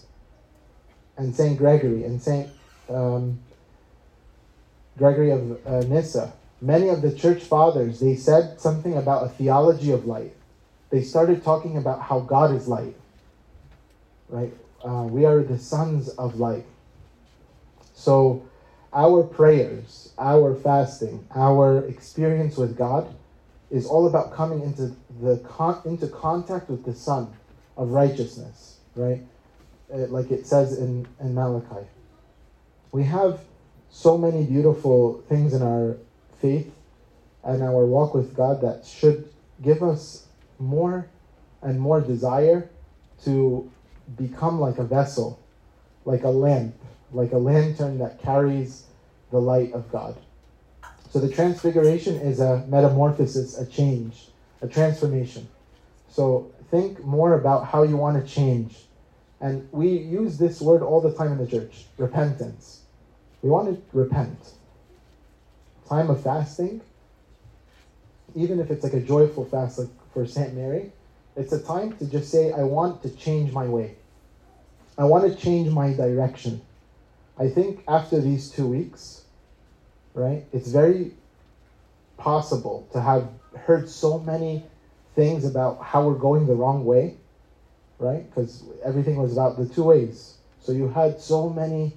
and 1.16 1.36
St. 1.36 1.60
Gregory, 1.60 2.06
and 2.06 2.20
St. 2.20 2.50
Um, 2.90 3.40
Gregory 4.98 5.30
of 5.30 5.68
uh, 5.68 5.82
Nyssa, 5.82 6.34
many 6.60 6.90
of 6.90 7.04
the 7.04 7.14
church 7.14 7.44
fathers, 7.44 8.00
they 8.00 8.16
said 8.16 8.60
something 8.60 8.98
about 8.98 9.24
a 9.24 9.30
theology 9.30 9.92
of 9.92 10.08
light. 10.08 10.34
They 10.90 11.04
started 11.04 11.44
talking 11.44 11.78
about 11.78 12.02
how 12.02 12.20
God 12.20 12.56
is 12.56 12.68
light, 12.68 12.96
right? 14.28 14.54
Uh, 14.84 15.04
we 15.04 15.24
are 15.24 15.44
the 15.44 15.60
sons 15.60 16.10
of 16.10 16.40
light. 16.40 16.66
So, 17.94 18.42
our 18.94 19.24
prayers, 19.24 20.14
our 20.18 20.56
fasting, 20.56 21.26
our 21.34 21.86
experience 21.86 22.58
with 22.58 22.78
God 22.78 23.14
is 23.70 23.86
all 23.86 24.08
about 24.08 24.34
coming 24.34 24.62
into 24.62 24.94
the 25.22 25.38
con- 25.48 25.82
into 25.86 26.08
contact 26.08 26.70
with 26.70 26.84
the 26.84 26.94
Sun 26.94 27.34
of 27.78 27.92
righteousness, 27.92 28.80
right? 28.96 29.22
Uh, 29.94 30.08
like 30.08 30.32
it 30.32 30.46
says 30.46 30.78
in, 30.78 31.08
in 31.20 31.34
Malachi. 31.34 31.88
We 32.92 33.04
have 33.06 33.40
so 33.90 34.18
many 34.18 34.44
beautiful 34.46 35.22
things 35.30 35.54
in 35.54 35.62
our 35.62 35.98
faith 36.42 36.74
and 37.44 37.64
our 37.64 37.86
walk 37.86 38.14
with 38.14 38.36
God 38.36 38.62
that 38.62 38.86
should 38.86 39.30
give 39.62 39.82
us 39.84 40.28
more 40.60 41.08
and 41.62 41.80
more 41.80 42.02
desire 42.02 42.70
to 43.24 43.72
become 44.18 44.60
like 44.60 44.78
a 44.78 44.84
vessel, 44.84 45.40
like 46.06 46.24
a 46.24 46.30
lamp, 46.30 46.76
like 47.14 47.32
a 47.32 47.38
lantern 47.38 47.98
that 48.00 48.22
carries 48.22 48.86
the 49.32 49.40
light 49.40 49.74
of 49.74 49.92
God. 49.92 50.16
So 51.10 51.20
the 51.20 51.32
transfiguration 51.32 52.16
is 52.16 52.40
a 52.40 52.66
metamorphosis, 52.68 53.58
a 53.58 53.66
change, 53.66 54.30
a 54.62 54.68
transformation. 54.68 55.48
So 56.10 56.52
think 56.70 57.04
more 57.04 57.34
about 57.34 57.66
how 57.66 57.84
you 57.84 57.98
want 57.98 58.26
to 58.26 58.34
change. 58.34 58.78
And 59.42 59.68
we 59.72 59.90
use 59.90 60.38
this 60.38 60.62
word 60.62 60.82
all 60.82 61.02
the 61.02 61.14
time 61.14 61.34
in 61.34 61.38
the 61.38 61.48
church 61.48 61.86
repentance. 61.98 62.82
We 63.42 63.50
want 63.50 63.70
to 63.70 63.98
repent. 63.98 64.54
Time 65.88 66.10
of 66.10 66.24
fasting, 66.24 66.82
even 68.36 68.60
if 68.60 68.72
it's 68.72 68.84
like 68.84 68.94
a 68.94 69.02
joyful 69.02 69.46
fast, 69.46 69.80
like 69.80 69.90
for 70.14 70.26
St. 70.26 70.54
Mary, 70.54 70.92
it's 71.36 71.52
a 71.52 71.62
time 71.62 71.98
to 71.98 72.06
just 72.06 72.32
say, 72.32 72.54
I 72.54 72.64
want 72.64 73.02
to 73.04 73.10
change 73.10 73.52
my 73.52 73.66
way. 73.66 73.96
I 74.98 75.06
want 75.06 75.30
to 75.30 75.36
change 75.38 75.70
my 75.72 75.94
direction. 75.94 76.62
I 77.42 77.50
think 77.50 77.84
after 77.88 78.22
these 78.22 78.52
two 78.52 78.68
weeks, 78.68 79.24
right? 80.14 80.44
It's 80.54 80.68
very 80.68 81.14
possible 82.18 82.88
to 82.94 83.02
have 83.02 83.30
heard 83.66 83.90
so 83.90 84.20
many 84.20 84.64
things 85.16 85.44
about 85.44 85.82
how 85.82 86.08
we're 86.08 86.20
going 86.20 86.46
the 86.46 86.54
wrong 86.54 86.86
way, 86.86 87.16
right? 87.98 88.30
Because 88.30 88.64
everything 88.84 89.16
was 89.16 89.34
about 89.34 89.58
the 89.58 89.66
two 89.66 89.86
ways. 89.86 90.36
So 90.62 90.72
you 90.72 90.88
had 90.88 91.20
so 91.20 91.50
many 91.50 91.94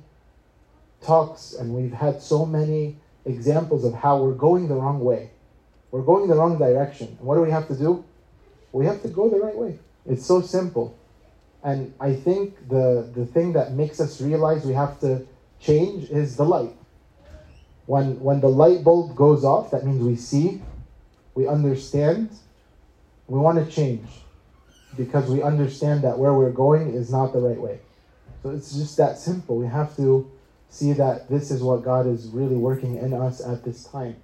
talks, 1.03 1.53
and 1.53 1.75
we've 1.75 1.93
had 1.93 2.23
so 2.23 2.47
many 2.47 2.97
examples 3.27 3.85
of 3.85 3.93
how 3.93 4.23
we're 4.23 4.33
going 4.33 4.69
the 4.69 4.77
wrong 4.77 5.01
way. 5.01 5.29
We're 5.91 6.09
going 6.13 6.27
the 6.27 6.37
wrong 6.37 6.57
direction. 6.59 7.09
And 7.19 7.21
what 7.21 7.35
do 7.35 7.43
we 7.43 7.51
have 7.51 7.69
to 7.69 7.77
do? 7.77 8.03
We 8.73 8.87
have 8.87 9.03
to 9.03 9.09
go 9.09 9.29
the 9.29 9.41
right 9.41 9.55
way. 9.55 9.79
It's 10.07 10.25
so 10.25 10.41
simple. 10.41 10.97
And 11.63 11.93
I 12.01 12.15
think 12.15 12.67
the, 12.71 13.11
the 13.15 13.27
thing 13.27 13.53
that 13.53 13.73
makes 13.73 14.01
us 14.01 14.23
realize 14.23 14.65
we 14.65 14.73
have 14.73 14.99
to 15.01 15.27
change 15.65 16.11
is 16.11 16.37
the 16.37 16.45
light. 16.45 16.75
When, 17.87 18.21
when 18.21 18.41
the 18.41 18.49
light 18.49 18.83
bulb 18.85 19.15
goes 19.17 19.45
off, 19.45 19.71
that 19.71 19.85
means 19.85 20.03
we 20.03 20.17
see, 20.17 20.63
we 21.35 21.47
understand, 21.47 22.31
we 23.27 23.39
want 23.39 23.65
to 23.65 23.71
change 23.71 24.09
because 24.97 25.29
we 25.31 25.43
understand 25.43 26.03
that 26.03 26.19
where 26.19 26.33
we're 26.33 26.51
going 26.51 26.95
is 26.95 27.11
not 27.11 27.33
the 27.33 27.41
right 27.41 27.59
way. 27.59 27.81
So 28.43 28.51
it's 28.51 28.75
just 28.75 28.97
that 28.99 29.19
simple. 29.19 29.57
We 29.57 29.67
have 29.67 29.97
to 29.97 30.31
see 30.69 30.93
that 30.93 31.29
this 31.29 31.51
is 31.51 31.63
what 31.63 31.83
God 31.83 32.07
is 32.07 32.27
really 32.29 32.57
working 32.57 32.97
in 32.97 33.13
us 33.13 33.41
at 33.45 33.65
this 33.65 33.85
time. 33.85 34.17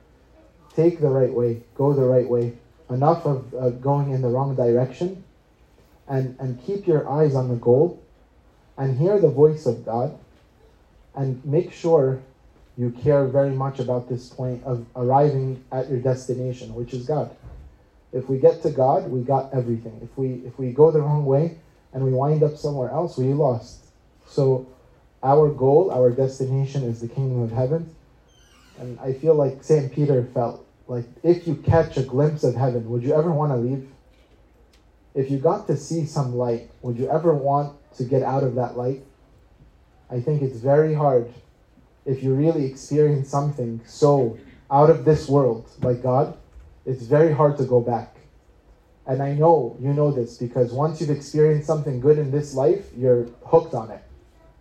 Take 0.74 1.00
the 1.00 1.08
right 1.08 1.32
way, 1.32 1.62
go 1.74 1.92
the 1.92 2.04
right 2.04 2.28
way. 2.28 2.58
Enough 2.88 3.24
of 3.24 3.54
uh, 3.54 3.70
going 3.70 4.10
in 4.10 4.20
the 4.20 4.28
wrong 4.28 4.56
direction, 4.56 5.24
and, 6.08 6.36
and 6.40 6.60
keep 6.64 6.86
your 6.86 7.08
eyes 7.08 7.34
on 7.34 7.48
the 7.48 7.54
goal, 7.54 8.02
and 8.76 8.98
hear 8.98 9.20
the 9.20 9.28
voice 9.28 9.64
of 9.64 9.84
God, 9.84 10.18
and 11.14 11.44
make 11.44 11.72
sure 11.72 12.20
you 12.76 12.90
care 12.90 13.26
very 13.26 13.50
much 13.50 13.78
about 13.78 14.08
this 14.08 14.28
point 14.28 14.62
of 14.64 14.86
arriving 14.96 15.62
at 15.72 15.88
your 15.90 15.98
destination, 15.98 16.74
which 16.74 16.94
is 16.94 17.06
God. 17.06 17.34
If 18.12 18.28
we 18.28 18.38
get 18.38 18.62
to 18.62 18.70
God, 18.70 19.10
we 19.10 19.20
got 19.20 19.52
everything. 19.52 20.00
If 20.02 20.16
we 20.16 20.42
if 20.46 20.58
we 20.58 20.72
go 20.72 20.90
the 20.90 21.00
wrong 21.00 21.24
way 21.24 21.58
and 21.92 22.04
we 22.04 22.10
wind 22.10 22.42
up 22.42 22.56
somewhere 22.56 22.90
else, 22.90 23.16
we 23.16 23.32
lost. 23.34 23.84
So 24.26 24.66
our 25.22 25.50
goal, 25.50 25.90
our 25.90 26.10
destination 26.10 26.82
is 26.84 27.00
the 27.00 27.08
kingdom 27.08 27.42
of 27.42 27.52
heaven. 27.52 27.94
And 28.78 28.98
I 29.00 29.12
feel 29.12 29.34
like 29.34 29.62
St. 29.62 29.92
Peter 29.92 30.24
felt 30.32 30.66
like 30.88 31.04
if 31.22 31.46
you 31.46 31.56
catch 31.56 31.96
a 31.98 32.02
glimpse 32.02 32.42
of 32.42 32.56
heaven, 32.56 32.88
would 32.90 33.02
you 33.02 33.14
ever 33.14 33.30
want 33.30 33.52
to 33.52 33.56
leave? 33.56 33.88
If 35.14 35.30
you 35.30 35.38
got 35.38 35.66
to 35.66 35.76
see 35.76 36.06
some 36.06 36.34
light, 36.34 36.70
would 36.82 36.96
you 36.96 37.10
ever 37.10 37.34
want 37.34 37.76
to 37.96 38.04
get 38.04 38.22
out 38.22 38.42
of 38.42 38.54
that 38.54 38.76
light? 38.76 39.04
I 40.10 40.20
think 40.20 40.42
it's 40.42 40.58
very 40.58 40.94
hard 40.94 41.32
if 42.04 42.22
you 42.22 42.34
really 42.34 42.64
experience 42.64 43.28
something 43.28 43.80
so 43.86 44.38
out 44.70 44.90
of 44.90 45.04
this 45.04 45.28
world 45.28 45.68
like 45.82 46.02
God, 46.02 46.36
it's 46.86 47.02
very 47.02 47.32
hard 47.32 47.56
to 47.58 47.64
go 47.64 47.80
back. 47.80 48.16
And 49.06 49.22
I 49.22 49.32
know 49.34 49.76
you 49.80 49.92
know 49.92 50.10
this 50.10 50.36
because 50.36 50.72
once 50.72 51.00
you've 51.00 51.10
experienced 51.10 51.66
something 51.66 52.00
good 52.00 52.18
in 52.18 52.30
this 52.30 52.54
life, 52.54 52.86
you're 52.96 53.26
hooked 53.44 53.74
on 53.74 53.90
it, 53.90 54.02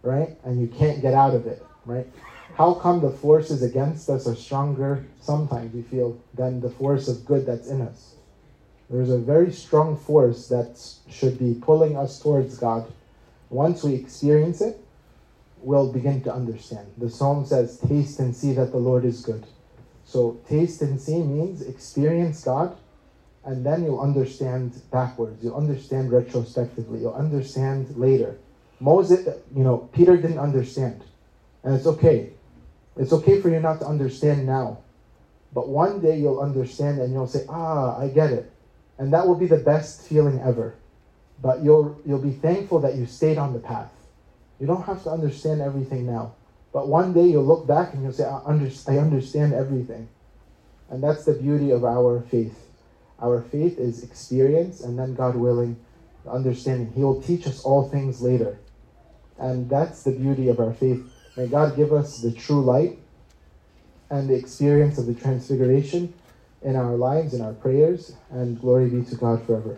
right? 0.01 0.37
And 0.43 0.59
you 0.59 0.67
can't 0.67 1.01
get 1.01 1.13
out 1.13 1.33
of 1.33 1.45
it, 1.45 1.65
right? 1.85 2.07
How 2.55 2.73
come 2.73 2.99
the 2.99 3.11
forces 3.11 3.63
against 3.63 4.09
us 4.09 4.27
are 4.27 4.35
stronger 4.35 5.05
sometimes 5.21 5.73
we 5.73 5.81
feel 5.81 6.19
than 6.33 6.59
the 6.59 6.69
force 6.69 7.07
of 7.07 7.25
good 7.25 7.45
that's 7.45 7.67
in 7.67 7.81
us? 7.81 8.15
There's 8.89 9.11
a 9.11 9.19
very 9.19 9.51
strong 9.51 9.95
force 9.95 10.47
that 10.49 10.81
should 11.09 11.37
be 11.37 11.53
pulling 11.53 11.95
us 11.95 12.19
towards 12.19 12.57
God. 12.57 12.91
Once 13.49 13.83
we 13.83 13.93
experience 13.93 14.61
it, 14.61 14.83
will 15.61 15.91
begin 15.91 16.21
to 16.23 16.33
understand. 16.33 16.87
The 16.97 17.09
psalm 17.09 17.45
says, 17.45 17.79
Taste 17.79 18.19
and 18.19 18.35
see 18.35 18.53
that 18.53 18.71
the 18.71 18.77
Lord 18.77 19.05
is 19.05 19.21
good. 19.21 19.45
So, 20.05 20.39
taste 20.47 20.81
and 20.81 20.99
see 20.99 21.21
means 21.21 21.61
experience 21.61 22.43
God, 22.43 22.75
and 23.45 23.65
then 23.65 23.83
you'll 23.83 24.01
understand 24.01 24.81
backwards. 24.91 25.43
You'll 25.43 25.55
understand 25.55 26.11
retrospectively. 26.11 27.01
You'll 27.01 27.13
understand 27.13 27.95
later. 27.95 28.37
Moses, 28.79 29.27
you 29.55 29.63
know, 29.63 29.89
Peter 29.93 30.17
didn't 30.17 30.39
understand. 30.39 31.03
And 31.63 31.75
it's 31.75 31.85
okay. 31.85 32.31
It's 32.97 33.13
okay 33.13 33.41
for 33.41 33.49
you 33.49 33.59
not 33.59 33.79
to 33.79 33.85
understand 33.85 34.45
now. 34.45 34.79
But 35.53 35.67
one 35.67 35.99
day 35.99 36.17
you'll 36.17 36.39
understand 36.39 36.99
and 36.99 37.13
you'll 37.13 37.27
say, 37.27 37.45
ah, 37.49 37.97
I 37.99 38.07
get 38.07 38.31
it. 38.31 38.51
And 38.97 39.13
that 39.13 39.27
will 39.27 39.35
be 39.35 39.47
the 39.47 39.57
best 39.57 40.07
feeling 40.07 40.39
ever. 40.39 40.75
But 41.41 41.63
you'll, 41.63 41.99
you'll 42.05 42.21
be 42.21 42.31
thankful 42.31 42.79
that 42.81 42.95
you 42.95 43.05
stayed 43.05 43.37
on 43.37 43.53
the 43.53 43.59
path. 43.59 43.91
You 44.59 44.67
don't 44.67 44.83
have 44.83 45.03
to 45.03 45.09
understand 45.09 45.61
everything 45.61 46.05
now. 46.05 46.33
But 46.71 46.87
one 46.87 47.13
day 47.13 47.27
you'll 47.27 47.45
look 47.45 47.65
back 47.65 47.93
and 47.93 48.03
you'll 48.03 48.13
say, 48.13 48.25
I, 48.25 48.41
under, 48.45 48.69
I 48.87 48.97
understand 48.97 49.53
everything. 49.53 50.09
And 50.89 51.03
that's 51.03 51.25
the 51.25 51.33
beauty 51.33 51.71
of 51.71 51.83
our 51.85 52.21
faith. 52.21 52.67
Our 53.21 53.41
faith 53.41 53.79
is 53.79 54.03
experience 54.03 54.81
and 54.81 54.97
then, 54.97 55.15
God 55.15 55.35
willing, 55.35 55.77
understanding. 56.27 56.91
He 56.93 57.03
will 57.03 57.21
teach 57.21 57.47
us 57.47 57.63
all 57.63 57.87
things 57.87 58.21
later. 58.21 58.57
And 59.37 59.69
that's 59.69 60.03
the 60.03 60.11
beauty 60.11 60.49
of 60.49 60.59
our 60.59 60.73
faith. 60.73 61.11
May 61.37 61.47
God 61.47 61.75
give 61.75 61.93
us 61.93 62.21
the 62.21 62.31
true 62.31 62.61
light 62.61 62.99
and 64.09 64.29
the 64.29 64.35
experience 64.35 64.97
of 64.97 65.05
the 65.05 65.13
transfiguration 65.13 66.13
in 66.61 66.75
our 66.75 66.95
lives, 66.95 67.33
in 67.33 67.41
our 67.41 67.53
prayers, 67.53 68.13
and 68.31 68.59
glory 68.59 68.89
be 68.89 69.03
to 69.03 69.15
God 69.15 69.45
forever. 69.45 69.77